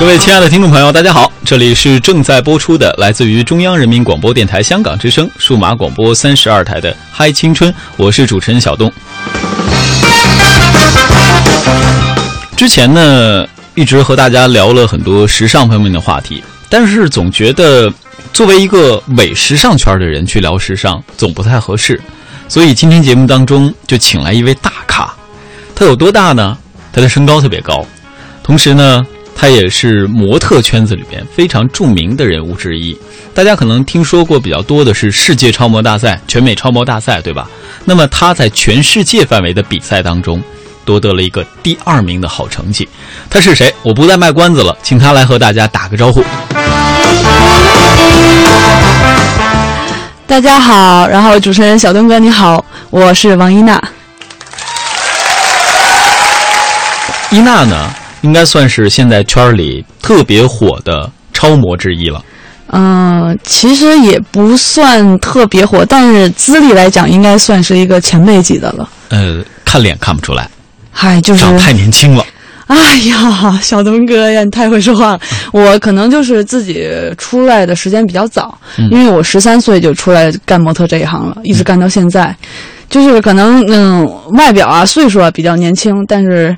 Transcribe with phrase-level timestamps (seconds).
[0.00, 8.90] 各位亲爱的听众朋友，大家好，这里是正在播出的来自于中央人民广播电台香港之声数码广播三十二台的《嗨青春》，我是主持人小东。
[12.56, 17.92] 之前呢，一直和大家聊了很多时尚方面的话题，但是总觉得
[18.32, 22.00] 作为一个伪时尚圈的人去聊时尚，总不太合适。
[22.48, 25.12] 所以今天节目当中就请来一位大咖，
[25.74, 26.56] 他有多大呢？
[26.90, 27.84] 他的身高特别高，
[28.42, 29.06] 同时呢。
[29.40, 32.94] 他也是模特圈子里边非常著名的人物之一，
[33.32, 37.48] 大家可能听说过比较多的是世界超模大赛、全美超模大赛，对吧？
[37.86, 40.42] 那么他在全世界范围的比赛当中
[40.84, 42.86] 夺得了一个第二名的好成绩。
[43.30, 43.74] 他是谁？
[43.82, 46.22] 我不再卖关子了，请他来和大家打个招呼。
[50.26, 53.82] 大家好，然后主持人小东哥你好，我是王一娜。
[57.30, 57.90] 一娜呢？
[58.22, 62.22] 应该算是现在圈里特别火的超模之一了。
[62.72, 68.88] 嗯，其实也不算特别火，但是资历来讲，应该算是一个前辈级的了。
[69.08, 70.48] 呃，看脸看不出来，
[70.92, 72.24] 嗨，就是长太年轻了。
[72.68, 75.20] 哎呀，小东哥呀，你太会说话了。
[75.52, 82.32] 我可能就是自己出来的时间比较早，因为我十三岁就出来干模特这一行了，一直干到现在。
[82.88, 86.56] 就是可能嗯，外表啊，岁数啊比较年轻，但是。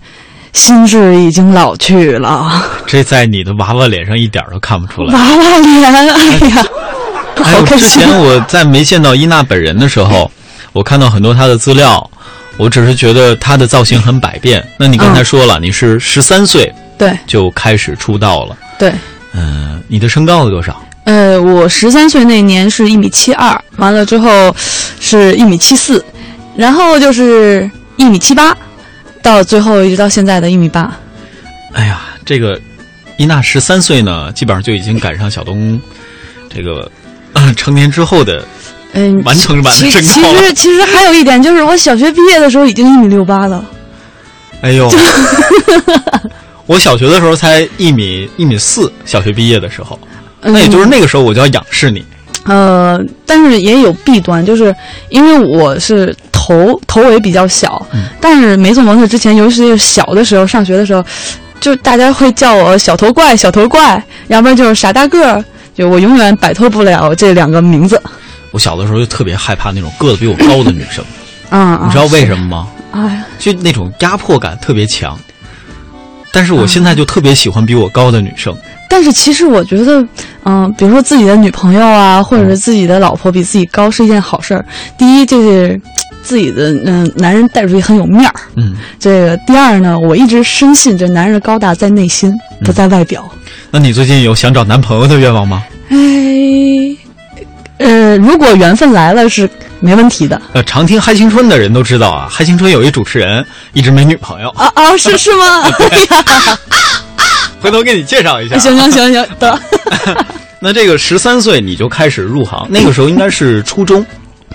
[0.53, 5.14] 心智已经老去了，这在你的娃娃脸上一点都看不出来。
[5.14, 6.64] 娃娃脸，哎呀，
[7.36, 7.78] 好开心！
[7.78, 10.30] 之前我在没见到伊娜本人的时候，
[10.73, 12.08] 我看到很多她的资料，
[12.58, 14.62] 我只是觉得她的造型很百变。
[14.78, 18.92] 那你刚才说了，你是十三岁对就开始出道了，对，
[19.33, 20.80] 嗯，你的身高有多少？
[21.05, 24.55] 呃，我十三岁那年是一米七二，完了之后
[25.00, 26.05] 是一米七四，
[26.55, 28.56] 然后就是一米七八。
[29.23, 30.95] 到最后一直到现在的一米八，
[31.75, 32.61] 哎呀，这个
[33.17, 35.81] 伊娜十三岁呢，基本上就已经赶上小东
[36.53, 36.91] 这个
[37.57, 38.45] 成年之后的
[38.92, 43.64] 嗯完成版的身高其实其实还有一点就是，我小学毕业的时候已经一米六八了。
[44.61, 44.91] 哎呦，
[46.67, 49.98] 我小学的时候才一米一米四，小学毕业的时候，
[50.41, 52.05] 那也就是那个时候我就要仰视你。
[52.45, 54.75] 呃，但是也有弊端，就是
[55.11, 56.14] 因为我是。
[56.42, 57.86] 头头围比较小，
[58.20, 61.05] 但是没做模特之前，尤其是小的时候，上学的时候，
[61.61, 68.01] 就大家会叫我小头怪，小头怪，要不然就是傻大个儿，就我永远摆脱不了这两个名字。
[68.51, 71.05] 我小的时候就特别害怕那种个子比我高的女生，
[71.51, 72.69] 嗯，你知道为什么吗？
[72.91, 75.17] 哎，就那种压迫感特别强。
[76.33, 78.57] 但是我现在就特别喜欢比我高的女生。
[78.89, 80.05] 但是其实我觉得，
[80.45, 84.64] 嗯，比如说自己的女朋友啊，或者是自己的老婆比自己高是一件好事儿。
[84.98, 85.81] 第一，就是。
[86.22, 88.34] 自己的嗯，男人带出去很有面儿。
[88.56, 92.33] 嗯，这个第二呢，我一直深信这男人高大在内心，
[92.64, 93.28] 不在外表。
[93.70, 95.62] 那你最近有想找男朋友的愿望吗？
[95.90, 95.96] 哎，
[97.78, 99.48] 呃，如果缘分来了是
[99.80, 100.40] 没问题的。
[100.52, 105.62] 呃，常听《嗨青春》的人都知道啊，《嗨青春》有一主持人一直没女朋友啊啊，是是吗？
[107.60, 108.58] 回头给你介绍一下。
[108.58, 109.60] 行行行行，得。
[110.60, 114.04] 那这个十三岁你就开始入行，那个时候应该是初中。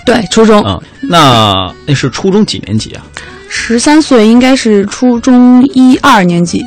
[0.07, 0.63] 对，初中。
[0.65, 3.03] 嗯，那那是初中几年级啊？
[3.49, 6.65] 十三岁，应该是初中一二年级。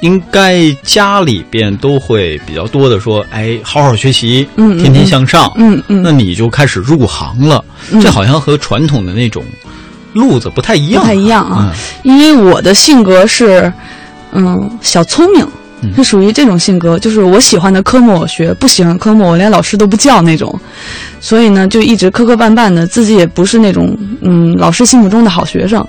[0.00, 6.02] 应该家里边都会比较多的说，哎，好好学习，嗯，天天向上，嗯嗯。
[6.02, 7.64] 那你就开始入行了，
[8.00, 9.42] 这好像和传统的那种
[10.12, 11.74] 路子不太一样，不太一样啊。
[12.02, 13.72] 因为我的性格是，
[14.32, 15.46] 嗯，小聪明。
[15.94, 20.58] 是属于这种性格，就是我喜欢的科目我学，不喜欢科目我连老师都不叫那种，
[21.20, 25.86] 所以呢，就一直磕磕绊绊的，自己也不是那种嗯老师心目中的好学生，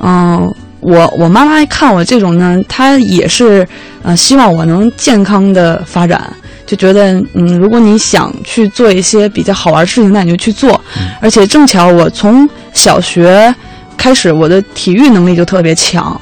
[0.00, 3.66] 嗯，我我妈妈看我这种呢，她也是
[4.02, 6.32] 呃希望我能健康的发展，
[6.64, 10.80] 就觉得嗯如果你想去做一些比较好玩的事情，那你就去做，
[11.20, 13.54] 而且正巧我从小学
[13.96, 16.20] 开始，我的体育能力就特别强。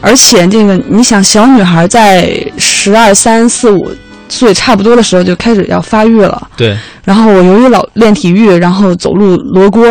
[0.00, 3.90] 而且这个，你想，小女孩在十二三四五
[4.28, 6.48] 岁差不多的时候就开始要发育了。
[6.56, 6.76] 对。
[7.04, 9.86] 然后我由于老练体育，然后走路罗锅，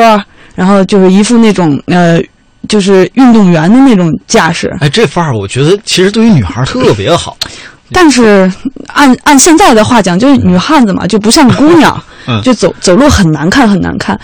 [0.55, 2.21] 然后就是一副那种呃，
[2.69, 4.71] 就是运动员的那种架势。
[4.79, 7.35] 哎，这范儿我觉得其实对于女孩特别好。
[7.91, 8.51] 但是
[8.87, 12.03] 按按现在的话讲，就是女汉子嘛，就不像姑娘，
[12.43, 14.17] 就走走路很难看，很难看。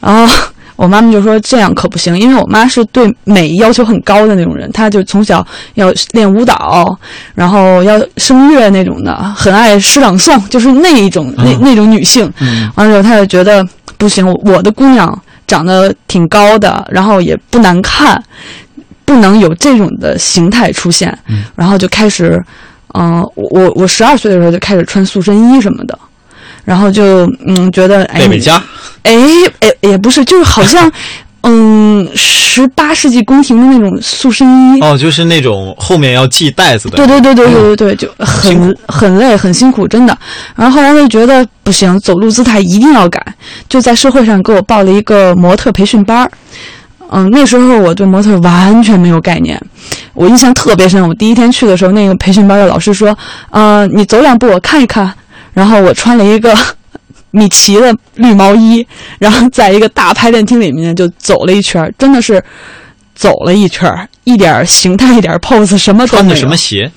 [0.00, 0.34] 然后。
[0.76, 5.44] 我妈妈就说这样可不行，因为我妈是对美要求很高的那种人，她就从小
[5.74, 6.96] 要练舞蹈，
[7.34, 12.30] 然后要声乐那种的，很爱诗朗诵，就是那一种那那种女性。
[12.74, 18.22] 完了之后，她就觉得不行，我的姑娘长得挺高的，然后也不难看，
[19.04, 21.16] 不能有这种的形态出现。
[21.54, 22.42] 然后就开始，
[22.94, 25.98] 嗯、我我我十二岁的时候就开始穿塑身衣什么的，
[26.66, 28.62] 然后就嗯觉得哎贝贝家，
[29.04, 29.14] 哎
[29.60, 30.90] 哎也不是，就是好像
[31.48, 34.46] 嗯十八世纪宫廷的那种塑身
[34.76, 34.80] 衣。
[34.80, 36.96] 哦，就是那种后面要系带子的。
[36.96, 40.18] 对对对对对对对，就很很累很辛苦，真的。
[40.56, 43.24] 然后后来就觉得不行，走路姿态一定要改，
[43.68, 46.30] 就在社会上给我报了一个模特培训班儿。
[47.12, 49.56] 嗯，那时候我对模特完全没有概念，
[50.14, 51.08] 我印象特别深。
[51.08, 53.16] 我第一天去的时候，那个培训班的老师说
[53.50, 55.12] ：“呃，你走两步，我看一看。”
[55.56, 56.54] 然后我穿了一个
[57.32, 58.86] 米奇的绿毛衣，
[59.18, 62.44] 然后在一个大排练厅里面就走了一圈儿，真的是
[63.14, 66.24] 走了一圈儿，一点儿形态、一点儿 pose 什么都没有。
[66.24, 66.90] 穿的什么鞋？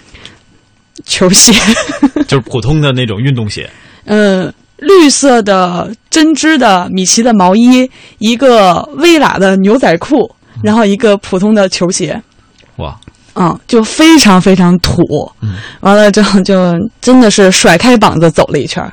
[1.05, 1.53] 球鞋？
[2.27, 3.69] 就是普通的那种运动鞋。
[4.03, 10.29] 嗯，绿色的针织的米奇的毛衣，一个微喇的牛仔裤，
[10.61, 12.21] 然后一个普通的球鞋。
[12.75, 12.97] 哇，
[13.35, 15.31] 嗯，就非常非常土。
[15.41, 18.83] 嗯，完了之后就真的是甩开膀子走了一圈，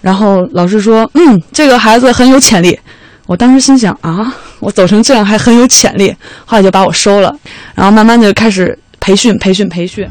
[0.00, 2.78] 然后老师说：“嗯，这个孩子很有潜力。”
[3.26, 6.12] 我当时心想啊，我走成这样还很有潜力，
[6.44, 7.32] 后来就把我收了，
[7.76, 10.08] 然后慢慢就开始培训、培训、培训。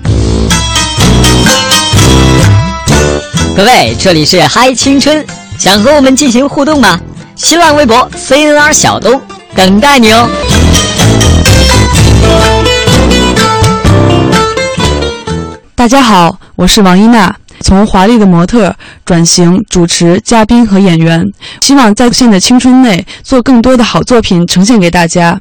[3.58, 5.26] 各位，这里是嗨青春，
[5.58, 6.98] 想和我们进行互动吗？
[7.36, 9.22] 新浪微博 CNR 小东
[9.54, 10.30] 等待你哦。
[15.80, 21.26] 大家好，我是王一娜，从华丽的模特转型主持、嘉宾和演员，
[21.62, 25.40] 希望在有限的青春内做更多的好作品呈现给大家。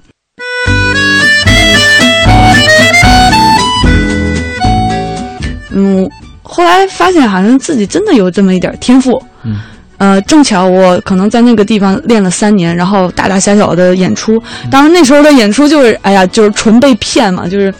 [5.73, 6.09] 嗯，
[6.45, 9.21] 后来发现好像自己真的有这么一点天赋。
[9.43, 9.57] 嗯。
[9.97, 14.41] 呃，正巧我可能在那个地方练了三年，然后大大小小的演出。
[14.71, 17.75] 当然那时候的演出就是，哎呀，就是纯被骗嘛，就是啊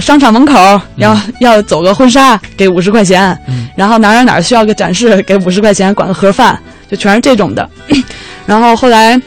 [0.00, 3.68] 商场门口要、要走个婚纱给五十块钱，嗯。
[3.76, 6.58] 然后哪儿哪儿需要个展示给五十块钱，管个盒饭，
[6.90, 7.68] 就全是这种的。
[8.46, 9.20] 然后后来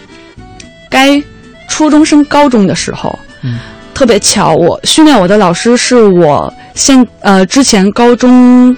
[0.89, 1.21] 该
[1.67, 3.59] 初中升高中的时候，嗯。
[3.93, 8.75] 特别巧，我训练我的老师是我现呃之前高中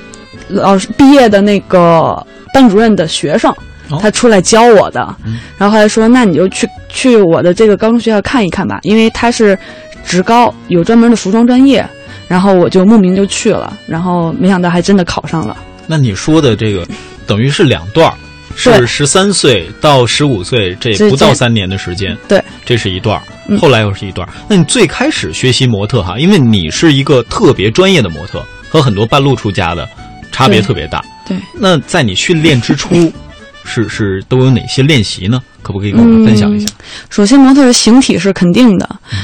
[0.48, 3.52] 老师毕业的那个班主任的学生。
[3.90, 4.00] 哦。
[4.02, 5.40] 他出来教我的，嗯。
[5.58, 9.58] 然后后来说，那你就去去我的这个高中学校看一看吧，因为他是
[10.06, 11.88] 职高，有专门的服装专业。
[12.28, 15.58] 然后我就慕名就去了，然后没想到还真的考上了。
[15.88, 16.88] 那你说的这个，
[17.26, 18.14] 等于是两段儿，
[18.56, 22.16] 是十三岁到十五岁这不到三年的时间。
[22.28, 23.20] 对，这是一段
[23.60, 24.32] 后来又是一段儿。
[24.48, 29.90] 那你最开始学习模特哈，因为你是一个特别专业的模特，和很多半路出家的
[30.32, 31.04] 差别特别大。
[31.28, 33.12] 对，那在你训练之初，
[33.66, 35.42] 是是都有哪些练习呢？
[35.64, 36.68] 可不可以跟我们分享一下？
[37.10, 39.18] 首先，模特的形体是肯定的，嗯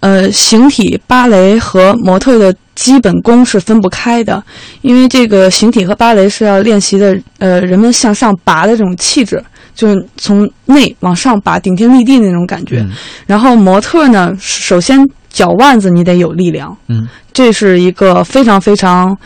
[0.00, 4.42] 呃，形体芭蕾和模特的基本功是分不开的，
[4.82, 9.42] 因为这个形体和芭蕾是要练习的，呃，人们向上拔的这种气质，
[9.74, 12.80] 就是从内往上拔，顶天立地那种感觉。
[12.80, 12.92] 嗯
[13.26, 19.16] 然后模特呢，首先脚腕子你得有力量，嗯，这是一个非常非常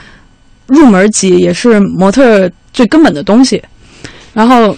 [0.66, 3.62] 入门级，也是模特最根本的东西。
[4.32, 4.76] 然后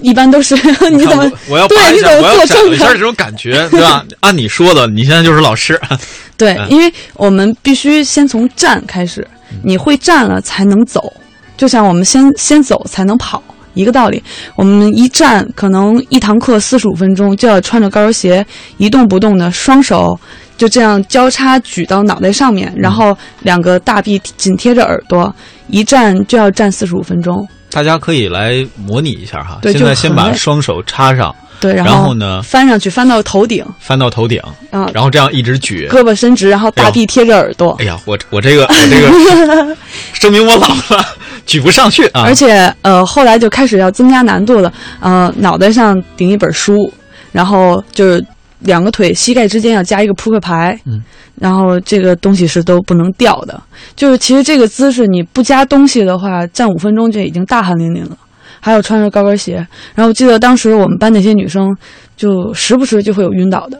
[0.00, 0.54] 一般都是
[0.90, 4.04] 你怎么我我要对你怎么做正的找一下这种感觉， 对吧？
[4.20, 5.78] 按你说的，你现在就是老师。
[5.90, 5.98] 嗯，
[6.36, 9.26] 对因为我们必须先从站开始，
[9.62, 11.12] 你会站了才能走，
[11.56, 13.42] 就像我们先先走才能跑
[13.74, 14.22] 一个道理。
[14.56, 18.44] 我们一站，可能一堂课四十五分钟就要穿着高跟鞋
[18.78, 20.18] 一动不动的，双手
[20.56, 25.32] 就这样交叉举到脑袋上面，然后两个大臂紧贴着耳朵，
[25.68, 27.46] 一站就要站四十五分钟。
[27.74, 29.58] 大家可以来模拟一下哈。
[29.60, 34.40] 对现在先把双手插上，对，然后后呢翻上去，翻到头顶，翻到头顶，
[34.70, 35.88] 啊、然后这样一直举。
[35.90, 37.76] 胳膊伸直，然后大臂贴着耳朵。
[37.80, 39.76] 哎呀，我我这个我这个，
[40.20, 41.04] 证明我老了，
[41.46, 42.22] 举不上去啊。
[42.24, 44.72] 而且呃，后来就开始要增加难度了。
[45.00, 46.92] 呃，脑袋上顶一本书，
[47.32, 48.24] 然后就是
[48.64, 51.02] 两个腿膝盖之间要加一个扑克牌，嗯，
[51.40, 53.62] 然后这个东西是都不能掉的。
[53.96, 58.16] 就是其实这个姿势你不加东西的话，站五分钟就已经大汗淋漓了。
[58.60, 59.56] 还有穿着高跟鞋，
[59.94, 61.76] 然后我记得当时我们班那些女生
[62.16, 63.78] 就时不时就会有晕倒的，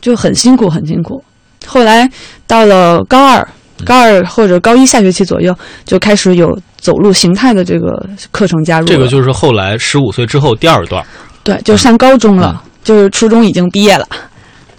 [0.00, 1.22] 就很辛苦很辛苦。
[1.64, 2.10] 后来
[2.44, 3.48] 到了高二，
[3.84, 8.86] 高二或者高一下学期左右，就开始有走路形态的这个课程加入。
[8.86, 11.06] 这个就是后来十五岁之后第二段。
[11.44, 14.06] 对，就上高中了，嗯就是初中已经毕业了。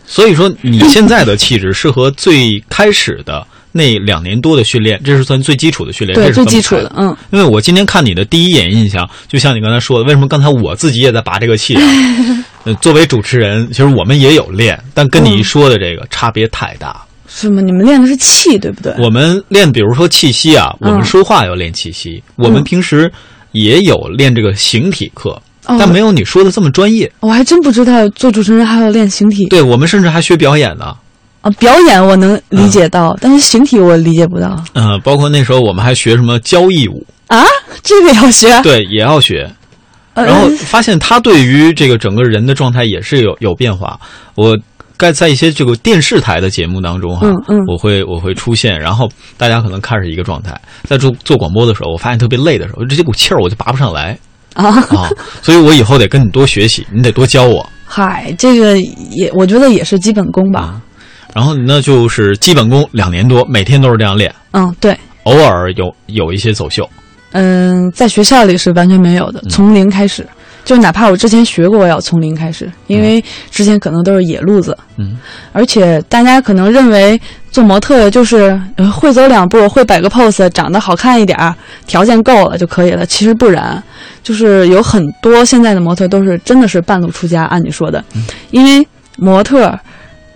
[0.06, 11.82] 所以说，你现在的气质是和最开始的那两年多的训练，这是算最基础的训练，对，这是最基础的，嗯，因为我今天看你的第一眼印象，就像你刚才说的，为什么刚才我自己也在拔这个气啊？
[12.66, 17.02] 呃， 作为主持人，其实我们也有练，但跟你一说的这个差别太大。
[17.34, 17.62] 是吗？
[17.62, 18.94] 你们练的是气，对不对？
[19.00, 22.22] 我们练，比如说气息啊，我们嗯说话要练气息。
[22.36, 23.10] 我们平时
[23.54, 27.12] 也有练这个形体课，哦但没有你说的这么专业。
[27.20, 30.96] 我还真不知道做主持人还要练形体对我们甚至还学表演呢。
[31.42, 31.50] 啊！
[31.58, 37.44] 表演我能理解到，但是形体我理解不到嗯、包括那时候我们还学什么交谊舞，啊！
[37.82, 39.50] 这个要学，对，也要学。
[40.14, 44.00] 呃然后发现他对于这个整个人的状态也是有有变化。
[44.36, 44.56] 我
[44.98, 54.20] 该在一些这个电视台的节目当中哈，嗯嗯我会我会出现，然后大家可能看是一个状态，在做做广播的时候，我发现特别累的时候，这股气儿我就拔不上来
[54.54, 55.10] 啊，啊，
[55.42, 57.68] 所以我以后得跟你多学习，你得多教我。
[57.86, 60.82] 嗨，这个也我觉得也是基本功吧。
[61.34, 66.90] 然后那，就是基本功两年多，每天都是这样练，嗯，对，偶尔有有一些走秀。
[67.32, 70.28] 嗯，在学校里是完全没有的，从零开始。
[70.64, 74.78] 就哪怕我之前学过，我也要从零开始，因为之前可能都是野路子。
[74.98, 75.18] 嗯，
[75.52, 81.56] 而且大家可能认为做模特就是呃会走两步，会摆个 pose，长得好看一点儿，
[81.88, 83.06] 条件够了就可以了。
[83.06, 83.82] 其实不然，
[84.24, 87.46] 就是有很多现在的模特都是真的是半路出家。
[87.46, 88.04] 按你说的，
[88.52, 88.88] 因为
[89.18, 89.78] 模特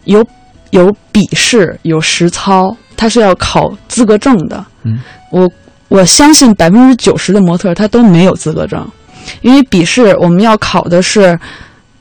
[0.05, 0.25] 有
[0.71, 4.65] 有笔试，有实操，他是要考资格证的。
[4.83, 4.99] 嗯，
[5.31, 5.49] 我
[5.87, 8.85] 我相信百分之九十的模特他都没有资格证，
[9.41, 11.37] 因为笔试我们要考的是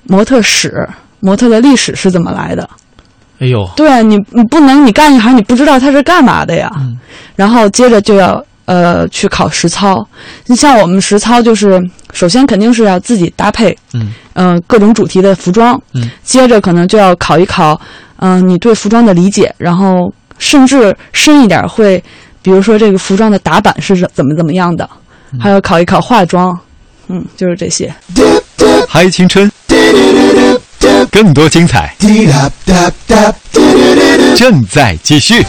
[0.04, 0.88] 模特史，
[1.21, 2.69] 模特的历史是怎么来的。
[3.40, 6.71] 哎呦，对你，你不能你干一行你不知道他是干嘛的呀。
[6.76, 6.97] 嗯。
[7.35, 10.07] 然后接着就要呃去考实操。
[10.47, 14.12] 你像我们实操就是首先肯定是要自己搭配，嗯。
[14.35, 17.81] 呃各种主题的服装，嗯，接着可能就要考一考，
[18.16, 22.02] 嗯、你对服装的理解，然后甚至深一点会，
[22.43, 24.88] 比如说这个服装的打版是怎么怎么样的，
[25.33, 25.40] 嗯。
[25.40, 26.57] 还要考一考化妆，
[27.08, 27.94] 嗯，就是这些。
[28.88, 29.50] 嗨青春，
[31.11, 31.94] 更多精彩
[34.37, 35.44] 正在继续。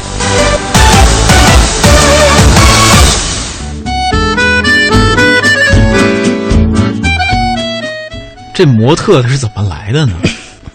[8.53, 10.13] 这模特他是怎么来的呢？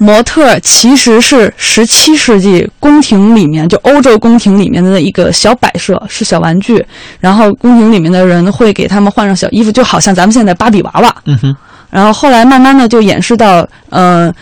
[0.03, 6.83] 模特其实是十七世纪宫廷里面，就欧洲宫廷里面的一个小摆设，是小玩具。
[7.21, 11.15] 然后宫廷里面的人会给他们换上小衣服，就好像咱们现在芭比娃娃。
[11.27, 11.55] 嗯哼，
[11.91, 14.33] 然后后来慢慢的就演示到，呃，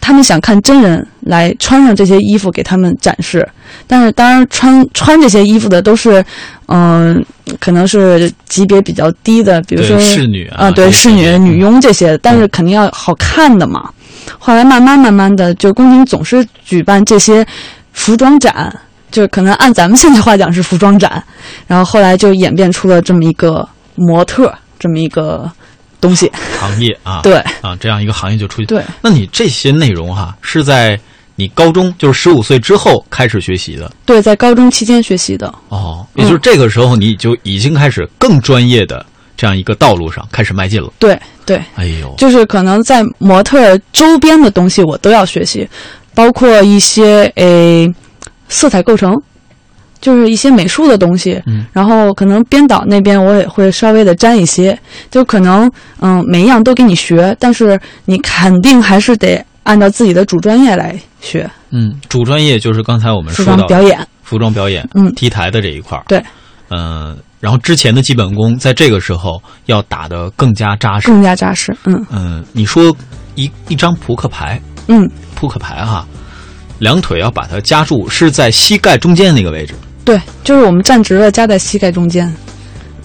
[0.00, 3.46] 他们想看真人来穿上这些衣服给他们展示。
[3.86, 6.24] 但是当然穿穿这些衣服的都是，
[6.68, 7.22] 嗯、
[7.60, 13.90] 可能是级别比较低的，比如说侍女啊对，侍女、女佣这些，但是肯定要好看的嘛。
[14.38, 17.46] 后来慢慢慢慢的，就宫廷总是举办这些
[17.92, 18.74] 服装展，
[19.10, 21.22] 就可能按咱们现在话讲是服装展，
[21.66, 25.50] 然后后来就演变出了这么一个模特这么一个
[26.00, 26.30] 东西。
[26.58, 28.66] 行业啊，对啊，这样一个行业就出去。
[28.66, 30.98] 对，那你这些内容哈、是在
[31.36, 35.52] 你高中，就是十五岁之后开始学习的对，在高中期间学习的。
[35.68, 39.04] 哦，也就是这个时候你就已经开始更专业的
[39.38, 40.92] 这样一个道路上开始迈进了。
[40.98, 45.66] 对对，哎呦，就是可能在模特周边的东西我都要学习，
[46.12, 47.88] 包括一些诶
[48.48, 49.14] 色彩构成，
[50.00, 51.40] 就是一些美术的东西。
[51.46, 54.76] 嗯，然后可能编导那边我也会稍微的沾一些，
[55.10, 63.98] 就可能嗯每一样都给你学，但是你肯定还是得按照自己的主专业来学，嗯，主专业就是刚才我们说到的装表演。
[64.24, 66.04] 服装表演，嗯 T 台的这一块儿。
[66.06, 66.22] 对，
[66.70, 71.08] 嗯、然后之前的基本功在这个时候要打得更加扎实。
[71.08, 71.76] 更加扎实。
[71.84, 72.94] 嗯嗯，你说
[73.34, 76.06] 一一张扑克牌，嗯，扑克牌哈，
[76.78, 82.34] 两腿要把它夹住，是在膝盖中间那个位置，对，就是我们站直了，夹在膝盖中间，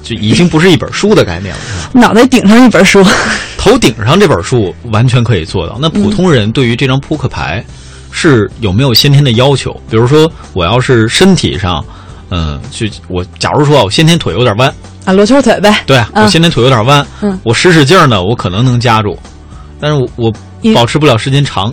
[0.02, 1.62] 就已经不是一本书的概念了，
[1.94, 3.04] 脑袋顶上一本书。
[3.58, 5.78] 头顶上这本书完全可以做到。
[5.80, 7.64] 那普通人对于这张扑克牌
[8.12, 9.72] 是有没有先天的要求？
[9.90, 11.82] 比如说，我要是身体上，
[12.36, 14.74] 嗯，去我假如说我先天腿有点弯，
[15.06, 15.84] 啊，罗圈腿呗。
[15.86, 19.16] 对我先天腿有点弯，嗯我使使劲儿呢，我可能能夹住，
[19.80, 21.72] 但是我我保持不了时间长。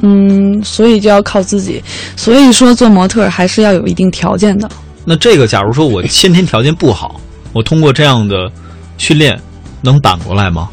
[0.00, 1.82] 嗯，所以就要靠自己。
[2.16, 4.70] 所以说做模特还是要有一定条件的。
[5.04, 7.20] 那这个，假如说我先天条件不好，
[7.52, 8.50] 我通过这样的
[8.96, 9.38] 训练
[9.82, 10.70] 能扳过来吗？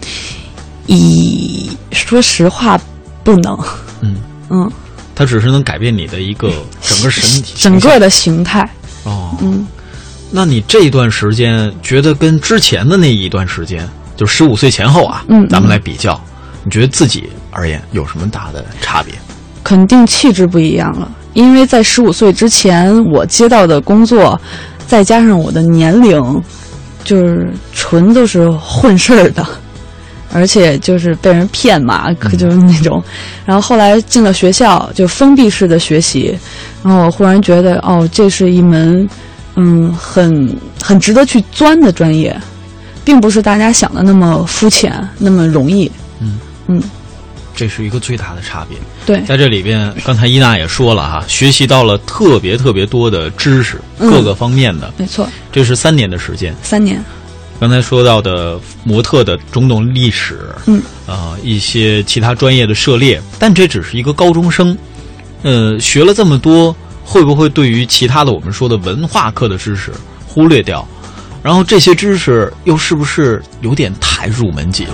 [0.86, 2.80] 以说实话，
[3.24, 3.58] 不能。
[4.02, 4.16] 嗯
[4.50, 4.72] 嗯，
[5.16, 8.70] 它只是能改变你的一个整个身体整个的形态。
[9.06, 9.36] 哦。
[9.42, 9.66] 嗯，
[10.30, 16.20] 那你这一段时间觉得跟之前的那一段时间，就十五岁前后啊，嗯咱们来比较，
[16.64, 19.14] 你觉得自己而言有什么大的差别？
[19.64, 21.10] 肯定气质不一样了。
[21.34, 24.40] 因为在十五岁之前，我接到的工作，
[24.88, 26.42] 再加上我的年龄，
[27.04, 29.46] 就是纯都是混事儿的。
[30.36, 33.02] 而且就是被人骗嘛，可就是那种。
[33.46, 36.38] 然后后来进了学校，就封闭式的学习，
[36.84, 39.08] 然后我忽然觉得，哦，这是一门
[39.56, 42.38] 嗯很很值得去钻的专业，
[43.06, 45.90] 并不是大家想的那么肤浅，那么容易。
[46.20, 46.38] 嗯
[46.68, 46.84] 嗯。
[47.56, 48.78] 这是一个最大的差别。
[49.06, 54.92] 对，在这里边，刚才伊娜也说了哈，学习到了特别特别多的知识，各个方面的。
[54.98, 56.54] 没错，这是三年的时间。
[56.62, 57.02] 三年。
[57.60, 64.78] 刚才说到的模特的种种历史，嗯，啊，一些其他专业的涉猎，但这只是一个高中生，
[65.42, 69.92] 呃，学了这么多，会不会对于其他的我们说的文化课的知识
[70.28, 70.86] 忽略掉？
[71.42, 74.94] 然后这些知识又是不是有点太入门级了？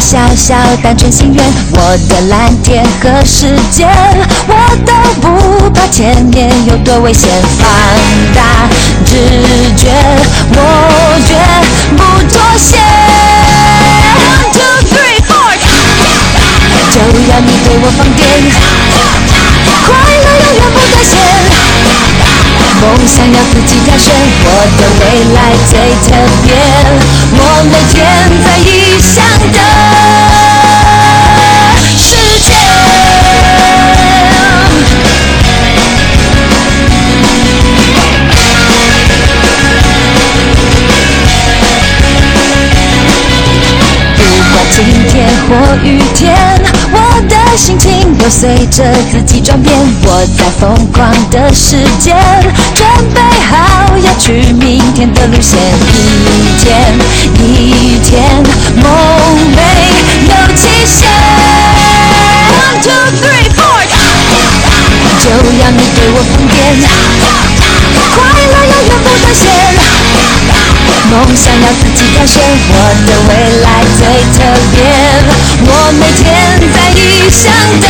[0.00, 3.88] 小小单纯心愿，我的蓝天和时间，
[4.46, 4.54] 我
[4.86, 7.28] 都不怕前面有多危险。
[7.58, 7.68] 放
[8.34, 8.68] 大
[9.04, 9.16] 直
[9.76, 9.90] 觉，
[10.54, 10.56] 我
[11.26, 11.34] 绝
[11.94, 12.78] 不妥协。
[14.16, 15.52] One two three four，
[16.90, 16.96] 就
[17.30, 18.18] 要你对我放电，
[19.84, 19.86] 快
[20.24, 21.12] 乐永远不断线。
[22.80, 24.46] 梦想要自己挑选，我
[24.78, 25.02] 的未
[25.34, 25.36] 来
[25.68, 25.72] 最
[26.06, 26.08] 特
[26.44, 26.46] 别，
[27.32, 27.96] 我每天
[28.44, 29.16] 在异乡
[29.52, 29.87] 的。
[48.30, 49.74] 随着自己转变。
[50.04, 52.16] 我在疯狂的时间，
[52.74, 55.58] 准备好要去明天的路线。
[55.58, 56.94] 一天
[57.38, 58.42] 一天，
[58.76, 58.84] 梦
[59.56, 59.58] 没
[60.28, 61.08] 有期限。
[62.52, 63.80] One two three four，
[65.20, 66.56] 就要你对我放电，
[68.14, 69.42] 快乐永远不断线。
[71.10, 72.74] 梦想要自己挑选，我
[73.06, 73.30] 的未
[73.62, 73.66] 来
[73.98, 74.00] 最
[74.36, 74.38] 特
[74.72, 74.76] 别，
[75.66, 76.22] 我每天
[76.72, 77.42] 在异乡
[77.80, 77.86] 等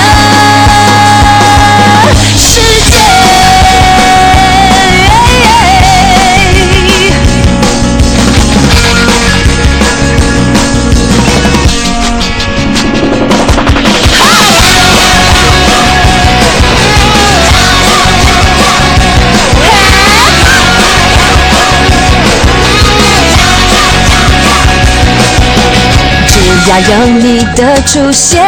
[26.80, 28.44] 有你的出现，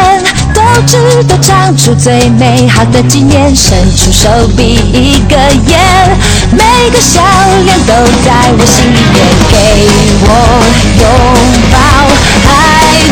[0.54, 3.54] 都值得唱出最美好的纪念。
[3.54, 5.78] 伸出手臂一个眼，
[6.52, 7.20] 每个笑
[7.64, 7.92] 脸都
[8.24, 9.18] 在我心里面。
[9.50, 9.54] 给
[10.22, 10.26] 我
[11.00, 11.04] 拥
[11.72, 11.76] 抱，
[12.46, 12.50] 爱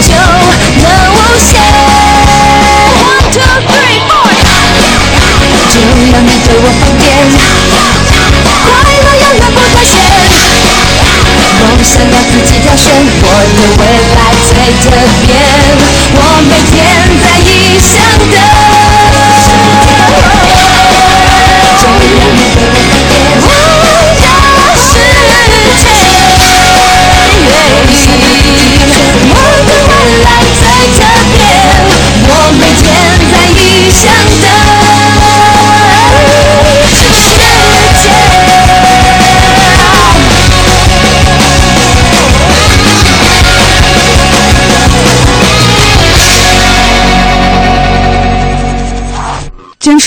[0.06, 0.08] 就
[0.82, 1.50] 能无限。
[3.02, 4.30] One two three four，
[5.68, 5.74] 就
[6.12, 7.04] 要你对我放电，
[8.44, 8.66] 快
[9.02, 9.92] 乐永远不断线。
[11.58, 12.86] 梦想要自己挑选，
[13.20, 13.26] 我
[13.56, 13.82] 的未
[14.14, 14.18] 来
[14.68, 14.90] 最特
[15.22, 15.32] 别，
[16.12, 16.76] 我每天
[17.22, 17.88] 在异乡
[18.28, 18.36] 的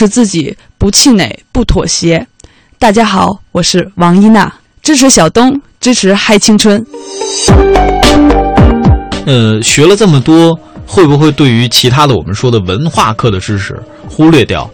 [0.02, 2.26] 持自己，不气馁，不妥协。
[2.80, 6.84] 大家好，我是王一娜，支持小东，支持嗨青春。
[9.28, 14.68] 呃，学了这么多，会不会对于其他的我们说的文化课的知识忽略掉？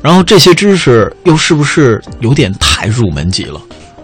[0.00, 3.60] 然后这些知识又是不是有点太入门级了？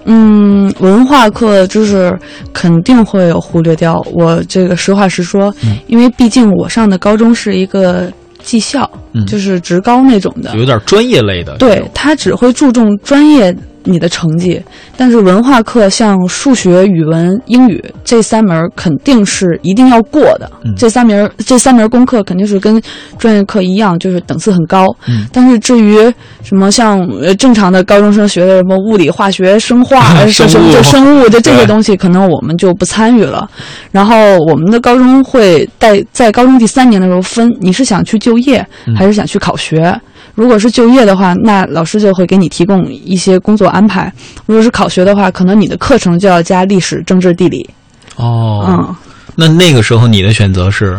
[0.07, 2.13] 嗯，文化课知识
[2.53, 4.05] 肯定会有忽略掉。
[4.13, 5.55] 我这个实话实说，
[5.87, 8.13] 因为毕竟我上的高中是一个。
[8.45, 8.91] 技校，
[9.27, 11.57] 就是职高那种的，有点专业类的。
[11.59, 13.55] 对他只会注重专业。
[13.87, 14.59] 你的成绩，
[14.97, 20.51] 但是文化课像数学、语文、英语这三门肯定是一定要过的。
[20.75, 22.81] 这三门这三门功课肯定是跟
[23.19, 24.87] 专业课一样，就是等次很高。
[25.31, 25.99] 但是至于
[26.43, 33.47] 什么像正常的高中生学的什么物理、化学、生化、 生物、就 生物的这些东西，可能我们就不参与了。
[33.93, 40.01] 然后我们的高中会在在高中第三年的时候分，你是想去就业，还还是想去考学。
[40.35, 44.11] 如果是就业的话，那老师就会给你提供一些工作安排；
[44.47, 47.69] 如果是考学的话，可能你的课程就要加历史、政治、地理。
[48.17, 48.97] 哦，嗯，
[49.37, 50.99] 那那个时候你的选择是？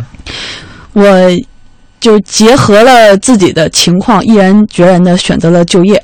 [0.93, 1.03] 我
[1.99, 6.01] 就结合了自己的情况，毅然决然的选择了就业。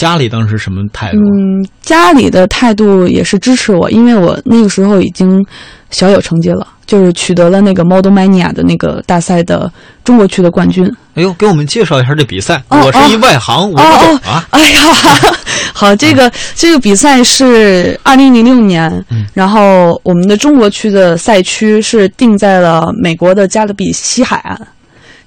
[0.00, 1.18] 家里当时什么态度？
[1.18, 5.44] 嗯，家里的态度也是支持我，因为我那个时候已经
[5.90, 9.70] 小有成绩了，就是取得了那个 Model Mania 的那个大赛的
[10.02, 10.90] 中国区的冠军。
[11.16, 12.62] 哎呦，给我们介绍一下这比赛。
[12.68, 14.46] 哦我是一外行，我不哦懂哦啊。
[14.52, 14.80] 哎呀，
[15.76, 24.58] 好，这个这个比赛是二零零六年，嗯然后我们的中国区的赛区是定在了美国的加勒比西海岸，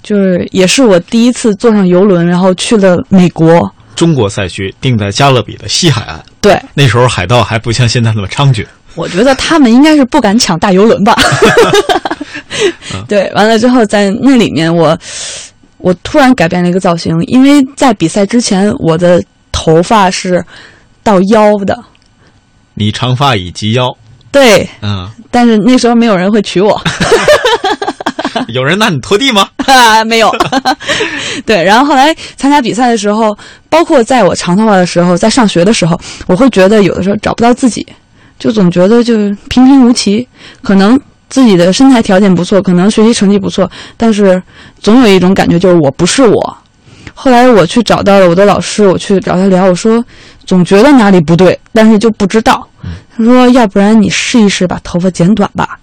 [0.02, 3.72] 就是也是我第一次坐上游轮，然后去了美国。
[3.96, 8.66] 中国赛区定在加勒比的西海岸，对，那时候海盗还不像现在那么猖獗。
[8.96, 11.16] 我觉得他们应该是不敢抢大游轮吧。
[13.08, 14.98] 对，完了之后在那里面我，
[15.78, 20.44] 我突然改变了一个造型，因为在比赛之前我的头发是
[21.02, 21.78] 到腰的，
[22.76, 23.90] 你长发已及腰，
[24.32, 26.80] 对，嗯，但是那时候没有人会娶我，
[28.50, 29.48] 有人拿你拖地吗？
[29.66, 30.30] 啊， 没有。
[31.46, 33.38] 对，然后后来参加比赛的时候，
[33.70, 37.86] 包括在我长头发的时候，在上学的时候，我会觉得有的时候找不到自己，
[38.40, 39.16] 就总觉得就
[39.50, 40.28] 平平无奇。
[40.62, 44.42] 可能自己的身材条件不错，可能学习成绩不错，但是
[44.80, 46.58] 总有一种感觉就是我不是我。
[47.16, 50.04] 后来我去找到了我的老师，我去找他聊，我说
[50.46, 52.68] 总觉得哪里不对，但是就不知道。
[53.16, 55.78] 他说要不然你试一试把头发剪短吧。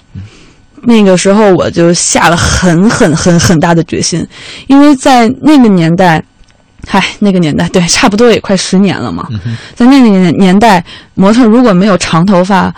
[0.83, 4.27] 那个时候我就下了很很很很大的决心，
[4.67, 6.23] 因为在那个年代，
[6.87, 9.29] 嗨，那个年代对，差不多也快十年了嘛。
[9.75, 12.75] 在那个年年代，模特如果没有长头发，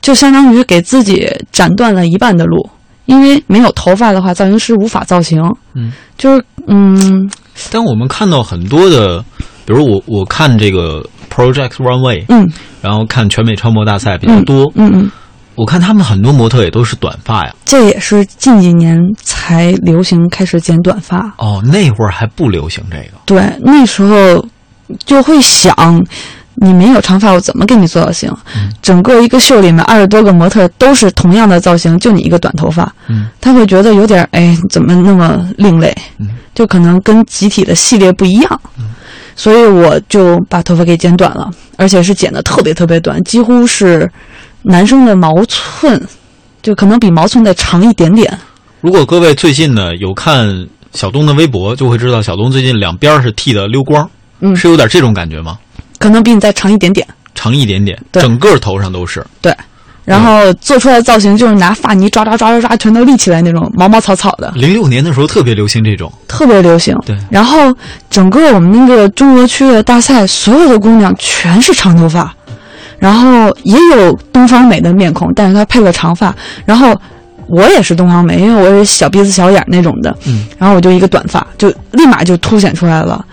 [0.00, 2.68] 就相当于给自己斩断了一半的路，
[3.06, 5.42] 因为没有头发的话，造型师无法造型。
[5.74, 7.30] 嗯，就是嗯。
[7.70, 9.22] 但我们看到很多的，
[9.66, 12.48] 比如我我看这个 Project Runway，嗯。
[12.80, 15.10] 然后看全美超模大赛比较多，嗯嗯，
[15.58, 17.54] 我看他们很多模特也都是短发呀。
[17.64, 21.18] 这也是近几年才流行开始剪短发。
[21.38, 23.18] 哦，那会儿还不流行这个。
[23.26, 24.46] 对，那时候
[25.04, 25.74] 就会想，
[26.54, 28.32] 你没有长发，我怎么给你做造型？
[28.80, 35.92] 整个一个秀里面二十多个模特都是同样的造型，就你一个短头发，嗯，他会觉得有点哎，怎么那么另类？
[36.18, 38.60] 嗯，就可能跟集体的系列不一样。
[39.34, 44.10] 所以我就把头发给剪短了，而且是剪的特别特别短，几乎是
[44.62, 46.00] 男生的毛寸，
[46.62, 48.38] 就可能比毛寸再长一点点。
[48.80, 54.08] 如果各位最近呢有看小东的微博，就会知道小东最近两边是剃的溜光，
[54.40, 55.58] 嗯是有点这种感觉吗？
[55.98, 57.06] 可能比你再长一点点。
[57.34, 59.24] 长一点点，对整个头上都是。
[59.40, 59.54] 对，
[60.04, 66.96] 然后做出来的造型就是拿发泥抓抓抓抓抓，全都立起来那种毛毛草草的，零六年的时候特别流行这种，特别流行。
[67.06, 67.72] 对然后
[68.10, 72.34] 整个我们那个中国区的大赛，所有的姑娘全是长头发，
[72.98, 76.34] 然后也有东方美的面孔，但是她配了长发，
[76.64, 76.94] 然后。
[77.50, 83.24] 我也是东方美，因为我是小鼻子小眼儿那种的，嗯，然后我就一个短发，就立马就凸显出来了，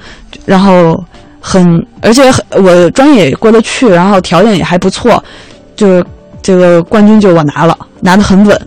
[0.45, 0.97] 然后
[1.41, 5.21] 很，而且很我专业也过得去，然后条件也还不错，
[5.75, 6.06] 就是
[6.41, 8.58] 这个冠军就我拿了，拿得很稳。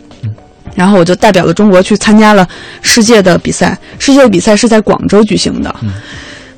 [0.75, 2.47] 然后我就代表了中国去参加了
[2.83, 5.75] 世界的比赛，世界的比赛是在广州举行的。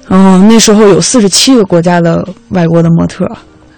[0.08, 3.24] 嗯、那时候有四十七个国家的外国的模特，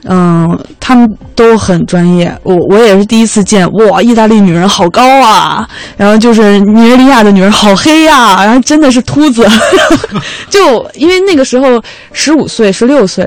[0.08, 2.36] 嗯，他们都很专业。
[2.42, 9.46] 我我也是第一次见，哇，意大利女人好高啊，然后就是尼日利亚的女人好黑呀、然后真的是秃子。
[10.50, 11.80] 就因为那个时候
[12.12, 13.24] 十五岁、十六岁，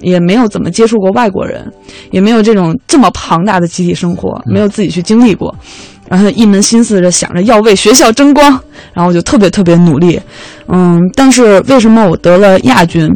[0.00, 1.66] 也没有怎么接触过外国人，
[2.10, 5.54] 也没有这种这么庞大的集体生活，没有自己去经历过，
[6.08, 8.50] 然后一门心思的想着要为学校争光，
[8.92, 10.20] 然后我就特别特别努力，
[10.68, 13.10] 嗯，但是为什么我得了亚军？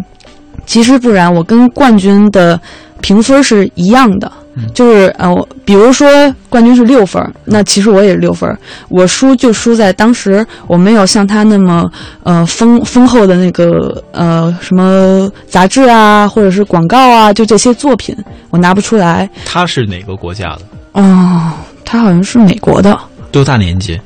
[0.66, 2.58] 其实不然，我跟冠军的
[3.04, 4.32] 评分是一样的，
[4.72, 6.08] 就是呃，我比如说
[6.48, 8.48] 冠军是六分，那其实我也是六分，
[8.88, 11.86] 我输就输在当时我没有像他那么
[12.22, 18.16] 呃丰丰厚的那个呃什么杂志啊，或者是广告啊，就这些作品
[18.48, 19.28] 我拿不出来。
[19.44, 20.62] 他是哪个国家的？
[20.92, 21.52] 哦，
[21.84, 22.98] 他好像是美国的，
[23.30, 24.00] 多大年纪？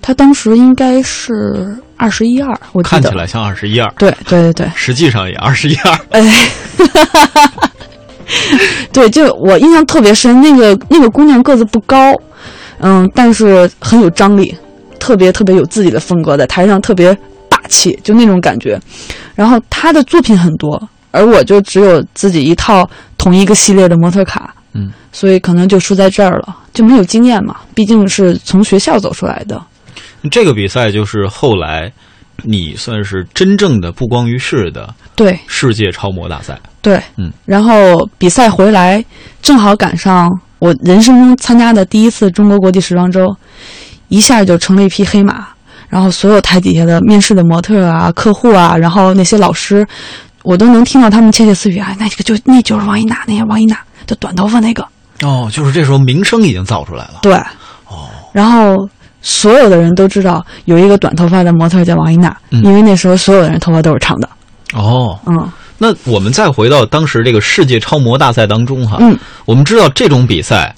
[0.00, 2.80] 他当时应该是二十一二，我。
[2.80, 5.98] 看起来像二十一二，对对对对，实际上也二十一二。
[6.10, 6.20] 哎，
[8.92, 12.12] 对，就我印象特别深，那个那个姑娘个子不高，
[12.78, 14.54] 嗯，但是很有张力，
[14.98, 17.16] 特别特别有自己的风格，在台上特别
[17.48, 18.80] 霸气，就那种感觉。
[19.34, 29.60] 然后她的作品很多，而我就只有自己一套同一个系列的模特卡，嗯，所以可能就输在这儿了，就没有经验嘛，毕竟是从学校走出来的。
[30.30, 31.92] 这个比赛就是后来
[32.42, 36.58] 你算是真正的不光于世的对世界超模大赛。
[36.82, 37.72] 对，嗯，然后
[38.18, 39.04] 比赛回来
[39.40, 43.34] 正好赶上我人生中参加的第一次中国国际时装周，
[44.08, 45.48] 一下就成了一匹黑马。
[45.88, 49.86] 然后所有台底下的面试的模特啊、客户啊，然后那些老师，
[50.42, 54.84] 我都能听到他们窃窃私语啊，那这个就那就是王一娜，那个王一娜，就短头发那个，
[55.22, 57.20] 哦，就是这时候名声已经造出来了。
[57.22, 57.34] 对，
[57.86, 58.76] 哦，然后
[59.24, 64.28] 所有的人都知道有一个短头发的模特叫王一娜，嗯因为那时候所有的人头发都是长的，
[64.74, 70.72] 哦，嗯那我们再回到当时这个世界超模大赛当中哈，嗯，我们知道这种比赛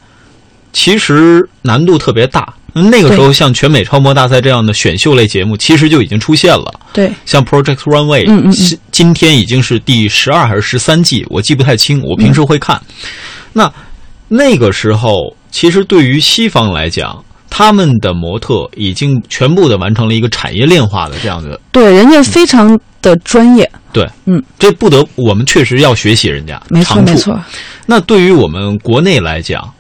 [0.73, 2.55] 其实难度特别大。
[2.73, 6.79] 那个时候，像全美超模大赛这样的选秀类节目，其实就已经出现了。
[6.93, 12.03] 对，像 Project Runway，嗯嗯嗯今今天已经是第十二还是十三季，我记不太清。
[12.03, 12.79] 我平时会看。
[13.55, 13.73] 那
[14.29, 17.25] 那个时候，其实对于西方来讲，
[17.59, 21.59] 他们的模特已经全部的完成了一个产业链化的这样的。
[21.73, 27.35] 对，人家非常的专业，对，嗯，这不得我们确实要学习人家，没错没错，
[27.87, 29.73] 那对于我们国内来讲，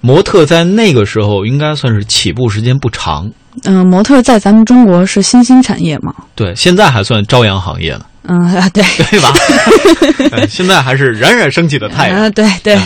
[0.00, 3.30] 模特在那个时候应该算是起步时间不长。
[3.62, 9.32] 嗯、模特在咱们中国是新兴产业嘛，对，现在还算朝阳行业呢，嗯啊对， 对吧？
[10.32, 12.22] 哎 现在还是冉冉升起的太阳。
[12.22, 12.76] 啊对对，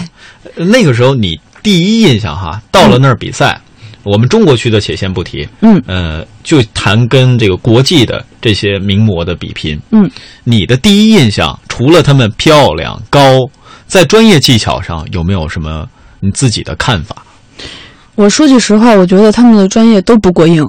[0.66, 3.58] 那个时候你第一印象哈，到了那儿比赛，
[4.04, 9.80] 我们中国区的且先不提，嗯呃，就谈跟这个国际的这些名模的比拼。
[9.90, 10.08] 嗯，
[10.44, 13.40] 你的第一印象，除了她们漂亮高，
[13.86, 15.88] 在专业技巧上有没有什么
[16.20, 17.24] 你自己的看法？
[18.14, 20.64] 我说句实话，我觉得他们的专业都不过硬，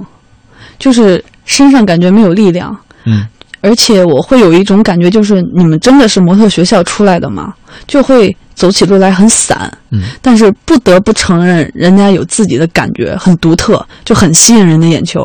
[0.78, 3.24] 就是身上感觉没有力量，嗯，
[3.60, 7.54] 而且我会有一种感觉，就是你们真的是模特学校出来的吗？
[7.86, 15.22] 就会走起路来很散，嗯，但是不得不承认，人家有自己的感觉，很独特，就很吸引人的眼球。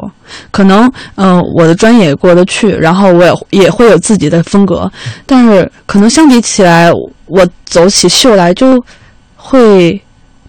[0.52, 4.92] 可能，呃，我的专业也过得去，然后我也也会有自己的风格，
[5.26, 6.92] 但是可能相比起来，
[7.26, 8.78] 我走起秀来就
[9.38, 10.00] 会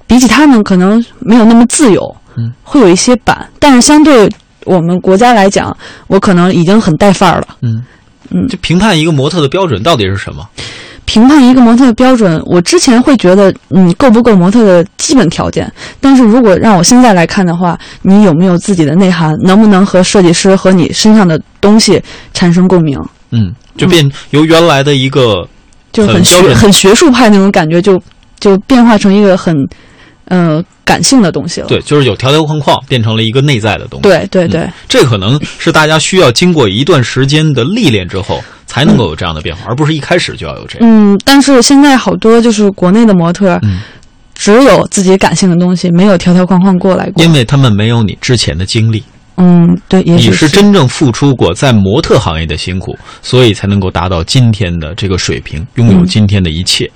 [0.07, 4.29] 比起他们可能没有那么自由，嗯，会有一些板，但是相对
[4.65, 5.77] 我们国家来讲，
[6.09, 7.47] 我可能已经很带范儿了。
[7.63, 7.83] 嗯
[8.31, 10.45] 嗯就评判一个模特的标准到底是什么？
[11.13, 15.71] 评判一个模特的标准，我之前会觉得你够不够模特的基本条件，
[16.01, 22.99] 但是如果让我现在来看的话，你有没有自己的内涵，能不能和设计师和你身上的东西产生共鸣，
[23.31, 25.47] 嗯，就变由原来的一个
[25.93, 28.01] 就很学很学术派那种感觉，就
[28.41, 29.55] 就变化成一个很
[30.33, 31.67] 呃感性的东西了。
[31.67, 34.03] 对，就是有条条框框变成了一个内在的东西。
[34.03, 40.89] 对对对，这可能是大家需要经过一段时间的历练之后，才能够有这样的变化，而不是一开始就要有这样。
[40.89, 43.81] 嗯，但是现在好多就是国内的模特，嗯
[44.35, 47.23] 只有自己感性的东西，没有条条框框过来过。
[47.23, 49.05] 因为他们没有你之前的经历，
[49.37, 56.91] 嗯，对，也你是真正付出过在模特行业的辛苦，所以才能够达到今天的这个水平，拥有今天的一切。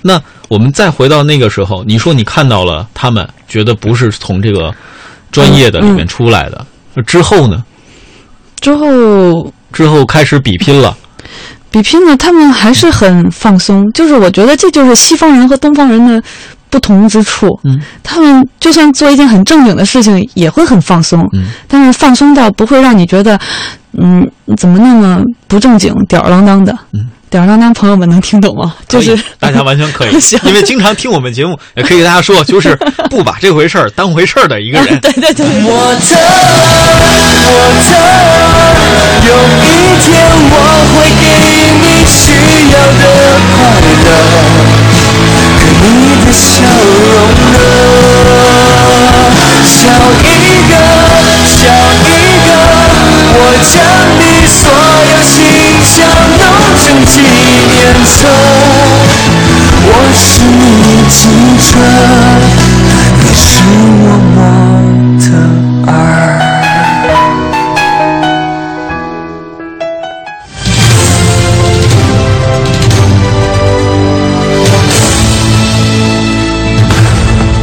[0.00, 0.18] 那
[0.50, 4.74] 我们再回到那个时候，你说你看到了他们，觉得不是从这个
[5.30, 7.62] 专业的里面出来的，那之后呢？
[8.60, 10.96] 之后之后开始比拼了，
[11.70, 13.88] 比拼呢，他们还是很放松。
[13.92, 16.20] 就是我觉得这就是西方人和东方人的
[16.68, 17.46] 不同之处。
[17.62, 21.24] 嗯，他们就算做一件很正经的事情，也会很放松。
[21.32, 23.38] 嗯，但是放松到不会让你觉得，
[23.96, 26.76] 嗯，怎么那么不正经、吊儿郎当的。
[26.92, 27.08] 嗯。
[27.30, 28.74] 吊儿郎当，朋友们能听懂吗？
[28.88, 30.10] 就是大家完全可以，
[30.44, 32.76] 因为经常听我们节目，也可以给大家说，就是
[33.08, 34.98] 不把这回事儿当回事儿的一个人。
[35.00, 36.16] 对 对对，模特，
[37.46, 37.54] 模
[37.86, 37.94] 特，
[39.28, 39.30] 有
[39.62, 39.68] 一
[40.02, 40.10] 天
[40.50, 40.54] 我
[40.90, 41.24] 会给
[41.78, 42.34] 你需
[42.72, 43.02] 要的
[43.54, 43.58] 快
[44.04, 44.06] 乐，
[45.78, 45.94] 可你
[46.26, 47.14] 的笑容
[47.52, 47.54] 呢？
[49.64, 49.86] 笑
[50.24, 50.26] 一
[50.68, 50.74] 个，
[51.46, 51.58] 笑
[52.02, 52.10] 一
[52.44, 52.50] 个，
[53.32, 53.38] 我
[53.70, 53.72] 将
[54.18, 55.14] 你所有
[58.10, 58.26] 念册。
[59.82, 61.70] 我是你青春，
[63.20, 63.62] 你是
[64.02, 64.36] 我模
[65.20, 65.22] 特
[65.86, 65.92] 儿。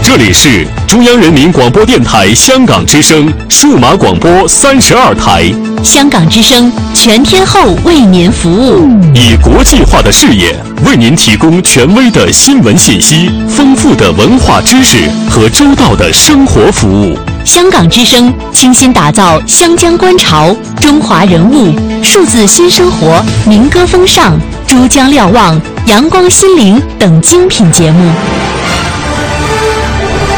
[0.01, 8.89] 这里是中央人民广播电台香港之声数码广播三十二台，香港之声全天候为您服务。
[9.13, 17.15] 以国际化的视野为您提供权威的新闻信息、丰富的文化知识和周到的生活服务。
[17.45, 21.71] 香港之声倾心打造湘江观潮、中华人物、
[22.03, 28.11] 数字新生活、民歌风尚、珠江瞭望、阳光心灵等精品节目。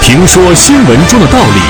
[0.02, 1.62] 评说新闻中的道理，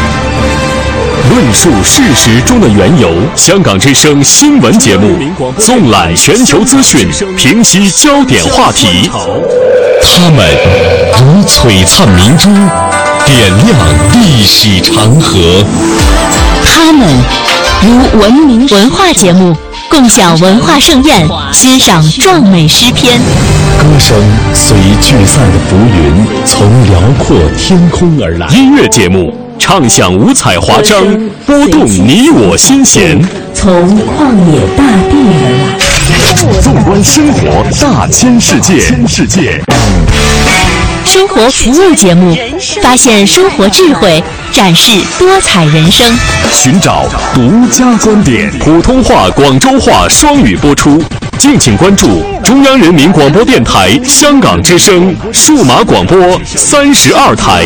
[1.30, 3.10] 论述事实中的缘由。
[3.36, 5.18] 香港之声新闻节目，
[5.58, 9.10] 纵览全球资讯，平息焦点话题。
[10.02, 10.46] 他们
[11.20, 12.50] 如璀璨明珠，
[13.26, 13.80] 点亮
[14.14, 15.64] 历史长河。
[16.66, 17.08] 他们
[17.82, 19.56] 如文明文化节目，
[19.90, 23.20] 共享文化盛宴，欣赏壮美诗篇。
[23.78, 24.18] 歌声
[24.54, 28.48] 随聚散的浮云，从辽阔天空而来。
[28.48, 31.06] 音乐节目唱响五彩华章，
[31.46, 33.22] 拨动你我心弦。
[33.54, 36.62] 从旷野大地而来。
[36.62, 39.62] 纵观生活大千世界，世界。
[41.12, 42.38] 生活服务节目，
[42.84, 46.06] 发现生活智慧，展示多彩人生。
[46.54, 51.04] 寻找独家观点，普通话、广州话双语播出。
[51.40, 57.66] 敬请关注中央人民广播电台香港之声数码广播三十二台。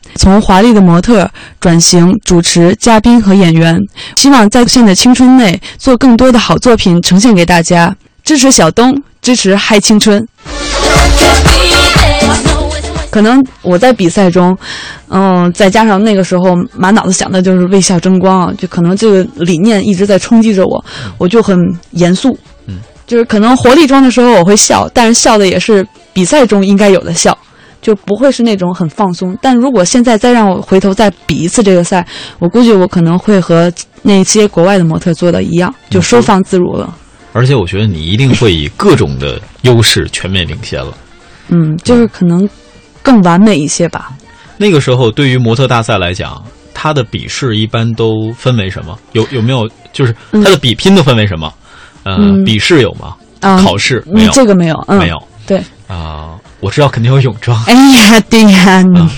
[0.21, 1.27] 从华丽的模特
[1.59, 3.75] 转型主持、嘉宾和演员，
[4.17, 7.91] 希望在有限的青春内做更多的好作品呈现给大家。
[8.23, 10.23] 支持小东，支持嗨青春。
[13.09, 14.55] 可能我在比赛中，
[15.09, 20.85] 嗯，再加上那个时候满脑子想的就是为校争光啊，就可能这个理念一直在冲击着我，
[21.17, 21.57] 我就很
[21.93, 22.37] 严肃。
[22.67, 22.75] 嗯，
[23.07, 27.35] 就是可能活力装的时候我会笑，但是笑的也是比赛中应该有的笑，
[27.81, 29.37] 就不会是那种很放松。
[29.41, 32.05] 但如果现在再让我回头再比一次这个赛，
[32.39, 36.93] 我估计我可能会和那些国外的模特做的一样，就收放自如了。
[37.33, 40.93] 而且我觉得你一定会以各种的优势全面领先了。
[41.49, 42.47] 嗯，就是可能
[43.01, 44.11] 更完美一些吧。
[44.57, 48.97] 那个时候，对于模特大赛来讲，它的笔试一般都分为什么？
[49.13, 49.69] 有有没有？
[49.93, 51.51] 就是它的比拼都分为什么？
[52.03, 53.15] 呃，嗯笔试有吗？
[53.41, 54.31] 啊考试没有？
[54.31, 55.17] 嗯这个没有，嗯，没有
[55.47, 57.61] 对，啊、我知道肯定有泳装。
[57.65, 59.09] 哎呀，对呀，你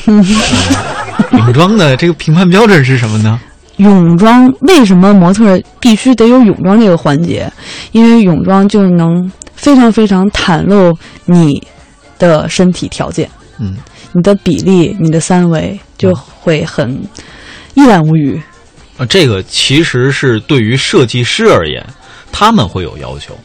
[1.38, 3.40] 泳装的这个评判标准是什么呢？
[3.78, 7.52] 泳装为什么模特必须得有泳装这个环节？
[7.92, 11.62] 因为泳装就能非常非常袒露你
[12.20, 13.30] 的身体条件，
[13.60, 13.76] 嗯，
[14.12, 17.04] 你的比例、你的三围就会很
[17.74, 18.40] 一览无余。
[18.98, 21.84] 啊，这个其实是对于设计师而言，
[22.32, 23.36] 他们会有要求，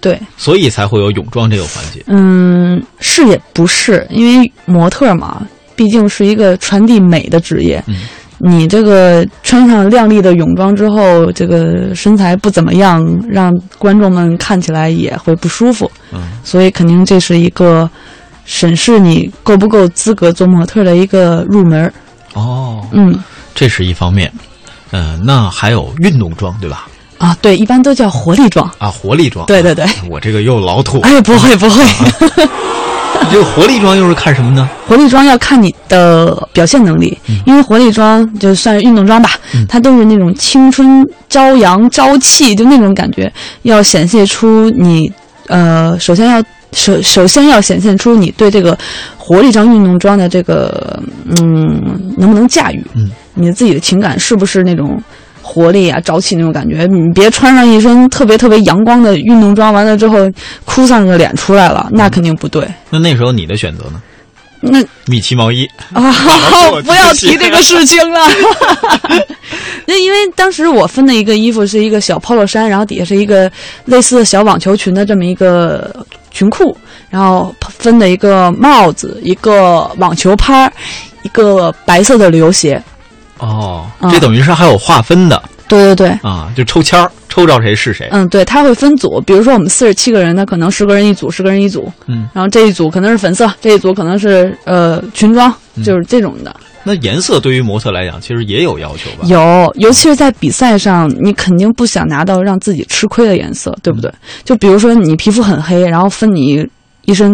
[0.00, 2.02] 对，所以才会有泳装这个环节。
[2.06, 7.82] 嗯，是也不是，因为模特嘛，毕竟是一个传递美的职业。
[7.86, 7.96] 嗯
[8.40, 15.90] 你这个穿上靓丽的泳装之后，这个身材不怎么样，让观众们看起来也会不舒服。
[16.12, 17.90] 嗯，所以肯定这是一个
[18.44, 21.92] 审视你够不够资格做模特的一个入门。
[22.34, 23.18] 哦，嗯，
[23.56, 24.32] 这是一方面。
[24.92, 26.86] 嗯、那还有运动装对吧？
[27.18, 28.68] 啊，对，一般都叫活力装。
[28.78, 29.44] 啊，活力装。
[29.46, 29.84] 对对对。
[30.08, 31.00] 我这个又老土。
[31.00, 31.82] 哎，不会不会。
[33.20, 34.68] 你 这个活力装又是看什么呢？
[34.86, 39.32] 活力装要看你的表现能力，嗯因为活力装就算是运动装吧，
[39.68, 43.30] 它都是那种青春朝阳朝气，就那种感觉，
[43.62, 45.12] 要显现出你
[45.48, 48.78] 呃，首先要首首先要显现出你对这个
[49.16, 51.02] 活力装运动装的这个
[51.40, 55.02] 嗯能不能驾驭，嗯，你自己的情感是不是那种。
[55.48, 60.30] 活力啊，朝气那种感觉，你别穿上一身特别特别阳光的运动装，完了之后
[60.66, 62.68] 哭丧着脸出来了，那肯定不对。
[62.90, 64.02] 那那时候你的选择呢？
[64.60, 66.12] 那米奇毛衣啊，
[66.84, 68.20] 不要提这个事情了。
[69.86, 73.50] 那 因为当时我分的一个衣服是一个小 polo 衫，然后底下是一个
[73.84, 76.76] 类似小网球裙的这么一个裙裤，
[77.08, 80.70] 然后分的一个帽子、一个网球拍、
[81.22, 82.82] 一个白色的旅游鞋。
[83.38, 88.08] 哦，嗯这等于是还有划分的对对对，啊，就抽签儿，抽着谁是谁。
[88.10, 95.52] 嗯，对，他会分组，比如说我们四十七个人，那可能十个人一组，十个人一组，嗯，然后这一组可能是粉色，这一组可能是呃裙装，
[95.84, 96.56] 就是这种的。
[96.84, 99.26] 那颜色对于模特来讲，其实也有要求吧？
[99.26, 104.10] 有，尤其是在比赛上，你肯定不想拿到让自己吃亏的颜色，对不对？
[104.44, 106.66] 就比如说你皮肤很黑，然后分你
[107.04, 107.30] 一身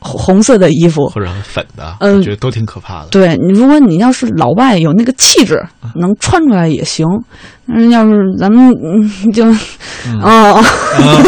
[0.00, 3.08] 红色的衣服，或者粉的，嗯我觉得都挺可怕的。
[3.10, 5.60] 对你，如果你要是老外有那个气质，
[5.96, 7.06] 能穿出来也行。
[7.66, 9.44] 嗯，要是咱们嗯就，
[10.22, 10.62] 哦，啊，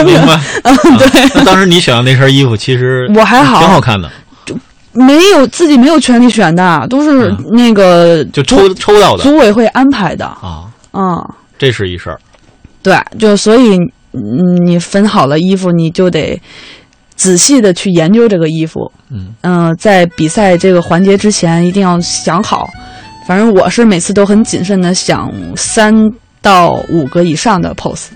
[0.05, 0.41] 明白。
[0.65, 1.31] 嗯，对。
[1.35, 4.11] 那当时你选的那身衣服，其实我还好挺好看的，
[4.93, 10.65] 没有自己没有权利选的，都是那个就抽抽到的组委会安排的啊。
[10.93, 11.23] 嗯，
[11.59, 12.19] 这是一事儿。
[12.83, 13.77] 对，就所以
[14.13, 16.41] 嗯你分好了衣服，你就得
[17.21, 18.91] 仔细的去研究这个衣服。
[19.11, 22.67] 嗯呃在比赛这个环节之前，一定要想好。
[23.27, 25.95] 反正我是每次都很谨慎的想三
[26.41, 28.07] 到五个以上的 pose，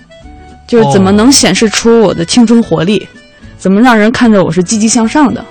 [0.67, 3.07] 就是怎么能显示出我的青春活力，
[3.59, 5.45] 怎么让人看着我是积极向上的。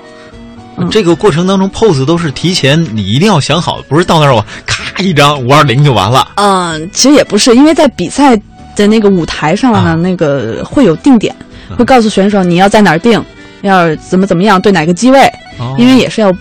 [0.77, 6.27] 嗯这个过程当中，pose 都是提前你一定要想好，不是到那儿我咔一张五二零就完了。
[6.35, 8.37] 嗯，其实也不是，因为在比赛
[8.75, 11.33] 的那个舞台上呢，那个会有定点，
[11.79, 13.23] 会告诉选手你要在哪儿定，
[13.65, 15.21] 要怎么怎么样，对哪个机位，
[15.59, 16.33] 哦因为也是要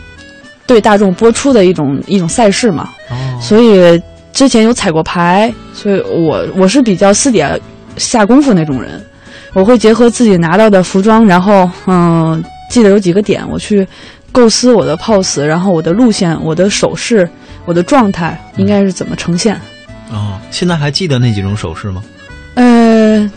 [0.67, 2.89] 对大众播出的一种一种赛事嘛。
[3.09, 4.01] 哦所以
[4.32, 7.57] 之前有踩过牌，所以我我是比较私底下
[7.97, 9.03] 下功夫那种人，
[9.53, 13.88] 我会结合自己拿到的服装，然后嗯，记得有几个点，我去
[14.32, 17.30] 构思我的 pose，然后我的路线、我的手势、
[17.65, 19.55] 我的状态应该是怎么呈现。
[20.09, 22.03] 哦，现在还记得那几种手势吗？
[22.55, 23.32] 呃，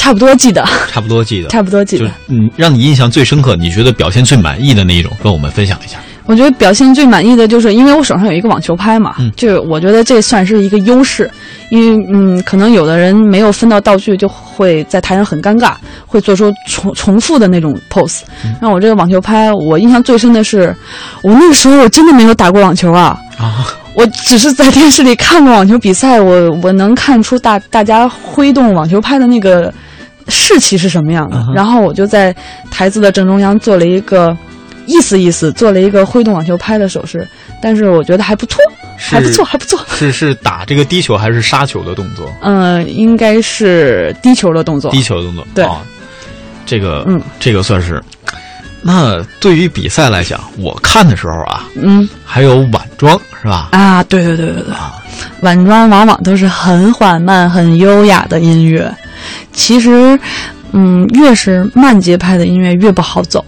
[0.00, 2.06] 差不多记得，差不多记得，差不多记得。
[2.06, 5.98] 就嗯，让你印象最深刻，你觉得表现最满意的那一种，跟我们分享一下。
[6.24, 9.30] 我觉得表现最满意的就是，因为我手上有一个网球拍嘛，嗯。
[9.36, 11.30] 就我觉得这算是一个优势，
[11.70, 15.74] 因为嗯，可能有的人没有分到道具，就会在台上很尴尬，
[16.06, 18.20] 会做出重重复的那种 pose。
[18.60, 20.74] 那、嗯我这个网球拍，我印象最深的是，
[21.22, 29.72] 我那个时候我真的没有打过网球啊，啊，我只是在电视里看过网球比赛，我我能看出大大家挥动网球拍的那个
[30.30, 31.44] 士气是什么样的。
[31.54, 32.34] 然后我就在
[32.70, 34.36] 台子的正中央做了一个
[34.86, 37.26] 意思意思，做了一个挥动网球拍的手势，
[37.60, 38.58] 但是我觉得还不错，
[38.96, 39.78] 还不错，还不错。
[39.94, 42.26] 是是打这个低球还是杀球的动作？
[42.42, 44.90] 嗯、应该是低球的动作。
[44.90, 45.46] 低球的动作。
[45.54, 45.82] 对啊，
[46.64, 48.02] 这个嗯，这个算是。
[48.82, 53.68] 那对于比赛来讲，我看的时候啊，嗯还有晚装是吧？
[53.72, 54.74] 啊，对对对对对，
[55.42, 58.90] 晚装往往都是很缓慢、很优雅的音乐。
[59.52, 60.18] 其实，
[60.72, 63.44] 嗯，越是慢节拍的音乐越不好走，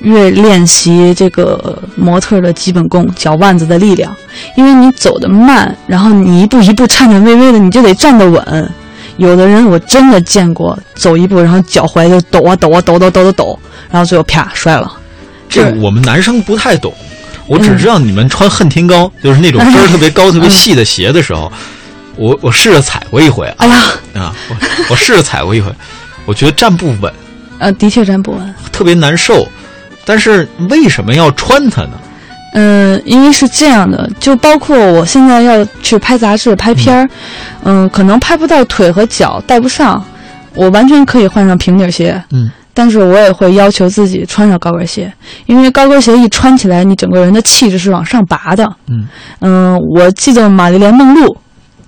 [0.00, 4.14] 越练习这个模特的基本功，脚腕子的力量。
[4.56, 8.70] 因为你走得慢，然后你一步一步颤颤巍巍的，你就得站得稳。
[9.16, 13.58] 有的人我真的见过，走一步然后脚踝就抖啊抖啊抖抖抖抖抖，
[13.90, 14.90] 然后最后啪摔了。
[15.48, 16.94] 这我们男生不太懂，
[17.46, 21.52] 我嗯只知道你们穿恨天高，就是那种 跟儿特别高、特别细的鞋的时候，
[22.20, 23.74] 我我试着踩过一回啊哎呀，
[24.14, 24.56] 啊，我
[24.90, 25.72] 我试着踩过一回，
[26.26, 27.12] 我觉得站不稳，
[27.58, 28.54] 呃，的确站不稳。
[28.70, 29.48] 特别难受。
[30.04, 31.92] 但是为什么要穿它呢？
[32.54, 37.08] 嗯，因为是这样的，就包括我现在要去拍杂志、拍片儿，
[37.62, 40.04] 嗯，可能拍不到腿和脚，带不上，
[40.54, 45.12] 我完全可以换上平底鞋，嗯，但是我也会要求自己穿上高跟鞋，
[45.46, 49.06] 因为高跟鞋一穿起来，你整个人的气质是往上拔的，嗯
[49.40, 51.36] 嗯，我记得玛丽莲梦露，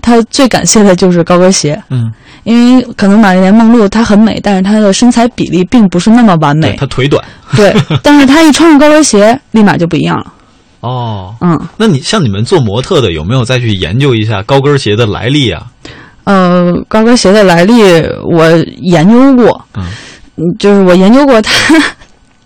[0.03, 2.13] 她最感谢的就是高跟鞋，嗯，
[2.45, 7.25] 因为可能玛丽莲梦露她很美，但是她的身材比例并不是那么完美，她腿短。
[7.57, 10.33] 对， 但是她一穿上高跟鞋，立马就不一样了。
[10.81, 15.63] 哦，嗯，那你像你们做模特的，有没有再去研究一下高跟鞋的来历啊？
[16.25, 17.83] 呃，高跟鞋的来历
[18.25, 18.51] 我
[18.81, 19.85] 研究过，嗯，
[20.59, 21.53] 就是我研究过它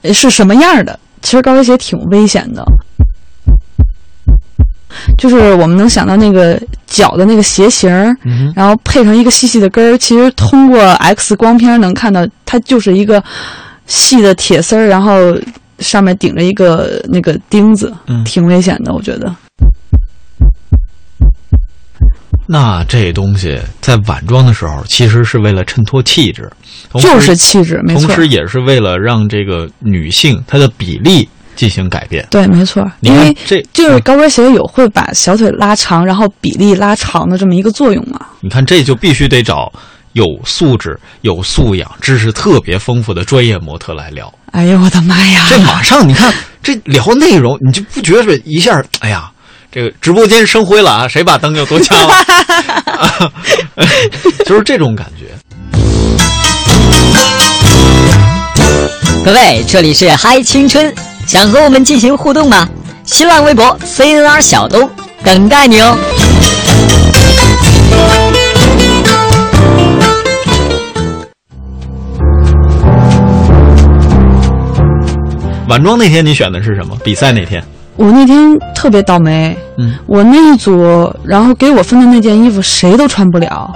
[0.12, 0.98] 是什么样的。
[1.22, 2.62] 其实高跟鞋挺危险的，
[5.18, 7.90] 就是我们能想到那个脚的那个鞋型
[8.54, 13.22] 然后配上一个细细的跟儿，其实通过 X 光片能看到，它就是一个
[13.86, 15.36] 细的铁丝儿，然后
[15.78, 19.34] 上面顶着一个那个钉子，嗯挺危险的，我觉得。
[22.48, 26.48] 那这东西在晚装的时候，其实是为了衬托气质，
[26.92, 32.24] 就是气质没错同时也是为了让这个女性她的比例进行改变。
[32.30, 38.20] 对，没错，因为这就是高跟鞋有会把小腿拉长，然后比例拉长的这么一个作用嘛。
[38.40, 39.72] 你看，这就必须得找
[40.12, 44.32] 有素质、有素养、知识特别丰富的专业模特来聊。
[44.52, 45.46] 哎呦我的妈呀！
[45.50, 46.32] 这马上你看，
[46.62, 49.30] 这聊内容，你就不觉得一下，哎呀，
[49.70, 51.08] 这个直播间生灰了啊！
[51.08, 53.32] 谁把灯又都掐了？
[54.46, 55.26] 就是这种感觉。
[59.24, 60.94] 各位，这里是嗨青春，
[61.26, 62.68] 想和我们进行互动吗？
[63.04, 64.88] 新浪微博 CNR 小东
[65.24, 65.96] 等待你哦。
[75.68, 76.96] 晚晚装那天你选的是什么？
[77.02, 77.62] 比赛那天？
[77.96, 83.70] 我那天特别倒霉，嗯，我那一组，然后给我分的那件衣服谁都穿不了，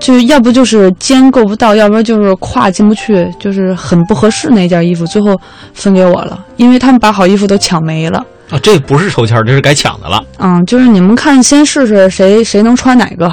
[0.00, 5.38] 就要不就是肩够不到，要不然就是胯进不去，就是很不合适那件衣服，最后
[5.74, 8.24] 分给我了，因为他们把好衣服都抢没了。
[8.50, 10.24] 啊，这不是抽签儿，这是该抢的了。
[10.38, 13.26] 嗯，就是你们看，先试试谁谁能穿哪个，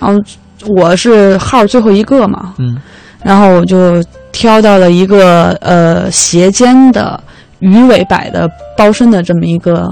[0.00, 0.20] 然后
[0.66, 2.76] 我是号最后一个嘛，嗯，
[3.22, 4.02] 然后我就
[4.32, 7.22] 挑到了一个呃斜肩的
[7.60, 9.88] 鱼尾摆的包身的这么一个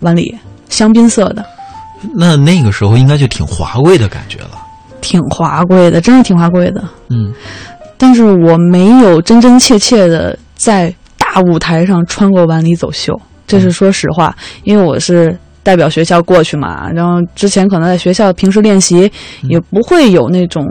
[0.00, 0.36] 晚礼，
[0.68, 1.42] 香槟色的，
[2.14, 4.59] 那那个时候应该就挺华贵的感觉了。
[5.00, 6.82] 挺华贵的，真是挺华贵的。
[7.08, 7.32] 嗯，
[7.98, 14.34] 但是我没有真真切切的在大舞台上穿过晚礼走秀，这是说实话，
[14.64, 19.10] 因为我是代表学校过去嘛，然后之前可能在学校平时练习
[19.42, 20.64] 也不会有那种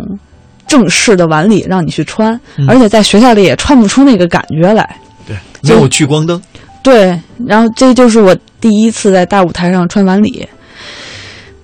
[0.68, 4.98] 正式的晚礼让你去穿，嗯而且在学校里也穿不出那个感觉来。
[5.28, 6.42] 对，没有聚光灯。
[6.82, 10.48] 对，然后这就是我第一次在大舞台上穿晚礼。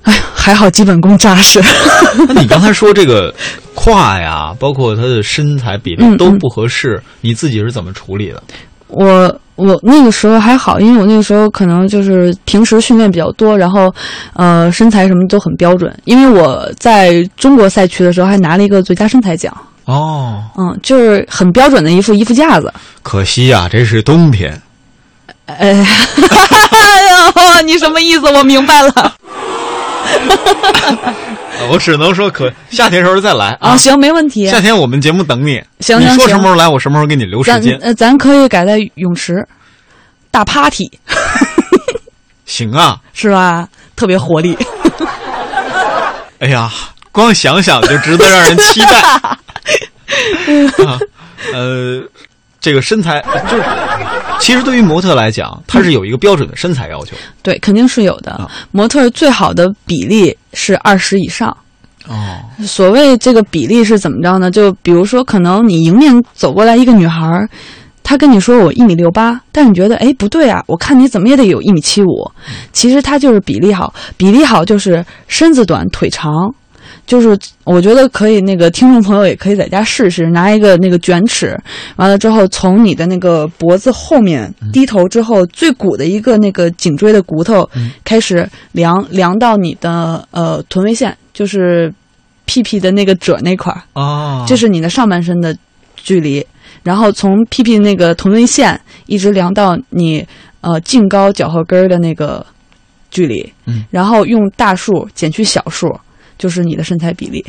[0.05, 1.61] 哎呀，还好基本功扎实。
[2.33, 3.33] 那你刚才说这个
[3.75, 8.41] 胯呀，包括他的身材比例嗯都不合适，你自己是怎么处理的？
[8.87, 13.93] 我我那个时候还好，因为我那个时候可能就是平时训练比较多，然后
[14.33, 15.91] 呃身材什么都很标准。
[16.05, 19.51] 因为我在中国赛区的时候还拿了一个最佳身材奖，
[19.85, 22.71] 哦，嗯，就是很标准的一副衣服架子。
[23.01, 24.61] 可惜呀、这是冬天。
[25.47, 25.55] 哎，
[26.69, 27.01] 哎
[27.57, 28.27] 呦， 你什么意思？
[28.31, 29.13] 我明白了。
[31.71, 34.47] 我只能说可夏天时候再来啊，行，没问题。
[34.47, 35.61] 夏天我们节目等你。
[35.79, 37.77] 行你行你说什么时候来，我什么时候给你留时咱间。
[37.81, 39.45] 呃，咱可以改在泳池，
[40.29, 40.91] 大 party
[42.45, 43.67] 行啊，是吧？
[43.95, 44.57] 特别活力。
[46.39, 46.69] 哎呀，
[47.11, 49.01] 光想想就值得让人期待。
[50.85, 50.99] 啊，
[51.53, 52.03] 呃，
[52.65, 53.63] 这个身材就是，
[54.39, 57.15] 其实对于模特来讲，它是有一个标准的身材要求。
[57.43, 58.31] 对，肯定是有的。
[58.31, 61.55] 啊模特最好的比例是二十以上。
[62.07, 64.49] 哦，所谓这个比例是怎么着呢？
[64.49, 67.47] 就比如说，可能你迎面走过来一个女孩儿，
[68.01, 72.31] 她跟你说我一米六八，但你觉得哎不对啊，我看你怎么也得有一米七五。
[72.73, 76.51] 其实她就是比例好，比例好就是身子短腿长。
[77.05, 81.55] 就是我觉得可以，那个听众朋友也可以在家试试，拿一个那个卷尺，
[81.97, 87.69] 完了之后从你的那个脖子后面低头之后，最骨的一个那个颈椎的骨头
[88.03, 91.93] 开始量，量到你的呃臀围线，就是
[92.45, 95.55] 屁屁的那个褶那块儿，哦，这是你的上半身的
[95.95, 96.45] 距离，
[96.83, 100.25] 然后从屁屁那个臀围线一直量到你
[100.61, 102.45] 呃颈高脚后跟儿的那个
[103.11, 105.87] 距离，嗯，然后用大数减去小数，
[106.37, 107.45] 就是你的身材比例。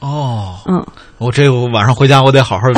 [0.00, 0.84] 哦，嗯，
[1.18, 2.68] 我这我晚上回家我得好好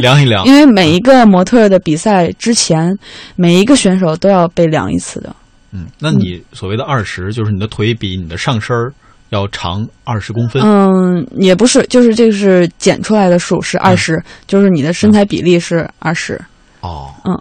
[0.00, 0.44] 量一量。
[0.48, 0.52] 因。
[0.52, 2.92] 为每一个模特的比赛之前，
[3.36, 5.34] 每一个选手都要被量一次的。
[5.70, 8.92] 嗯，那你所谓的二十，就是你的腿比你的上身儿
[9.30, 10.60] 要长二十公分。
[10.62, 16.40] 嗯，也不是，就是这个是减出来的数是二十、就是你的身材比例是二十、
[16.80, 17.40] 哦，嗯，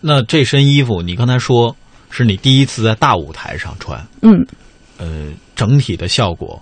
[0.00, 1.74] 那这身衣服你刚才说
[2.10, 4.44] 是你第一次在大舞台上穿，嗯，
[4.98, 6.60] 呃，整体的效果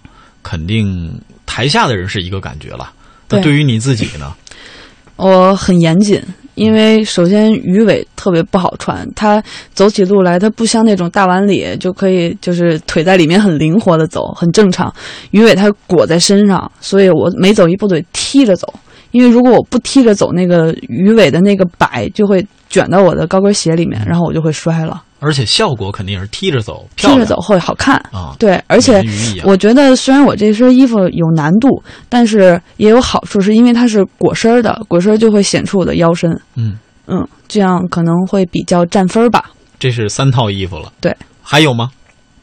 [0.48, 2.90] 肯定台下的人是一个感觉了。
[3.28, 4.32] 那对对于你自己呢？
[5.16, 6.22] 我很严谨，
[6.54, 9.42] 因为首先鱼尾特别不好穿，它
[9.74, 14.94] 走起路来它不像那种大碗里就可以就是腿在里面很灵活的走，很正常。
[15.32, 18.72] 鱼尾它裹在身上，所以我每走一步得踢着走，
[19.10, 25.02] 因为如果我不踢着走，那个鱼尾的那个摆就会卷到我的高跟鞋里面，然后我就会摔了。
[25.20, 29.04] 而且效果肯定也是踢着走，踢着走会好看啊对，而且
[29.44, 36.30] 我觉得虽然我这身衣服有难度，但是也有好处，是因为它是裹身儿的，裹身儿就会显出我的腰身。
[36.56, 39.44] 嗯嗯，这样可能会比较占分儿吧。
[39.78, 40.92] 这是三套衣服了。
[41.00, 41.90] 对，还有吗？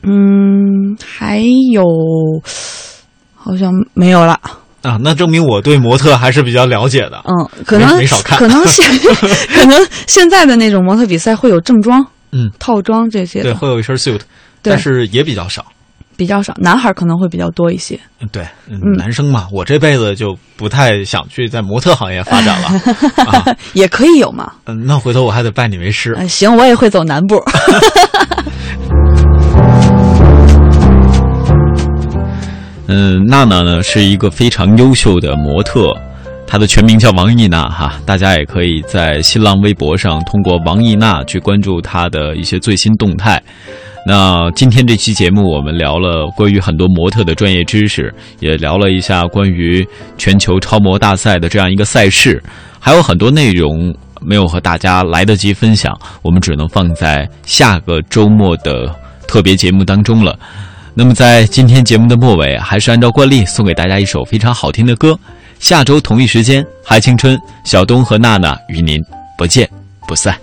[0.03, 1.39] 嗯，还
[1.71, 1.83] 有
[3.35, 4.39] 好像没有了。
[4.81, 7.21] 啊，那证明我对模特还是比较了解的。
[7.25, 8.85] 嗯，可能没没少看，可能现
[9.59, 12.05] 可能现在的那种模特比赛会有正装、
[12.35, 14.19] 嗯套装这些对，会有一身 suit，
[14.61, 15.65] 但是也比较少。
[16.17, 17.99] 比较少，男孩可能会比较多一些。
[18.21, 18.45] 嗯对，
[18.97, 22.67] 男生嘛，我这辈子就不太想去在模特行业发展了。
[23.25, 24.53] 啊，也可以有嘛。
[24.65, 26.13] 嗯，那回头我还得拜你为师。
[26.17, 27.35] 嗯，行，我也会走南步。
[32.87, 35.91] 嗯， 娜娜呢是一个非常优秀的模特，
[36.55, 43.43] 她的全名叫王艺娜哈，大家也可以在新浪微博上通过王艺娜去关注她的一些最新动态。
[44.07, 49.85] 那今天这期节目，我们聊了关于很多模特的专业知识，也聊了一下关于
[50.17, 52.41] 全球超模大赛的这样一个赛事，
[52.79, 58.89] 还有很多内容没有和大家来得及分享，我们只能放在下个周末的
[59.27, 60.39] 特别节目当中了。
[60.93, 65.19] 那么在今天节目的末尾，还是按照惯例送给大家一首非常好听的歌。
[65.59, 69.03] 下周同一时间，嗨青春，小东和娜娜与您
[69.37, 69.67] 不见
[70.07, 70.35] 不散。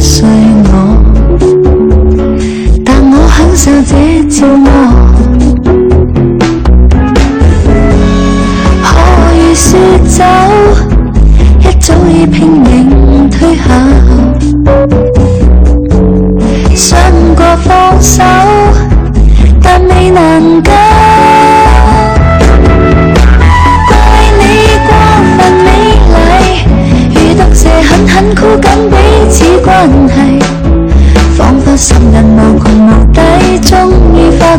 [0.00, 1.02] 碎我
[2.84, 4.97] 但我享受这折磨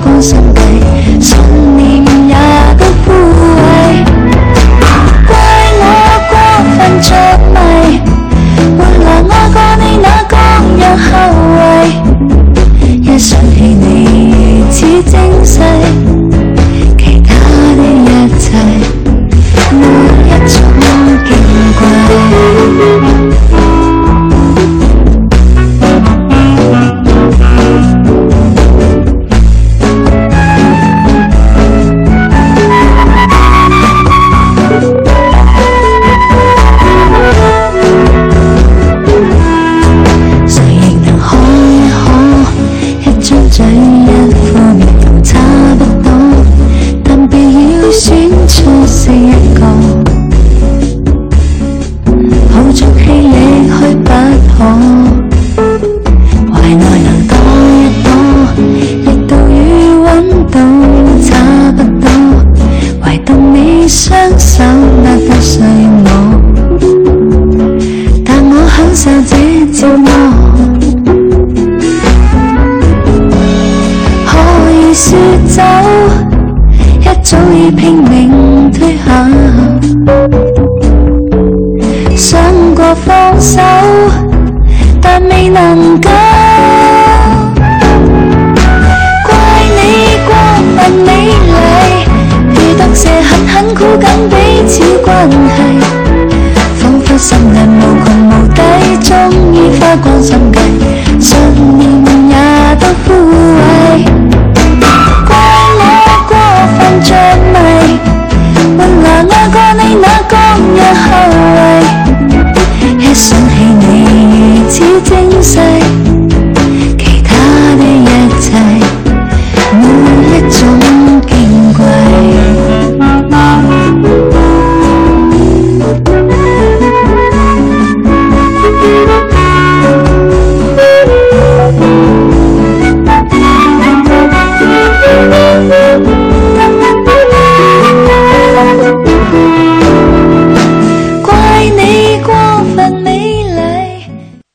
[0.02, 0.59] 光心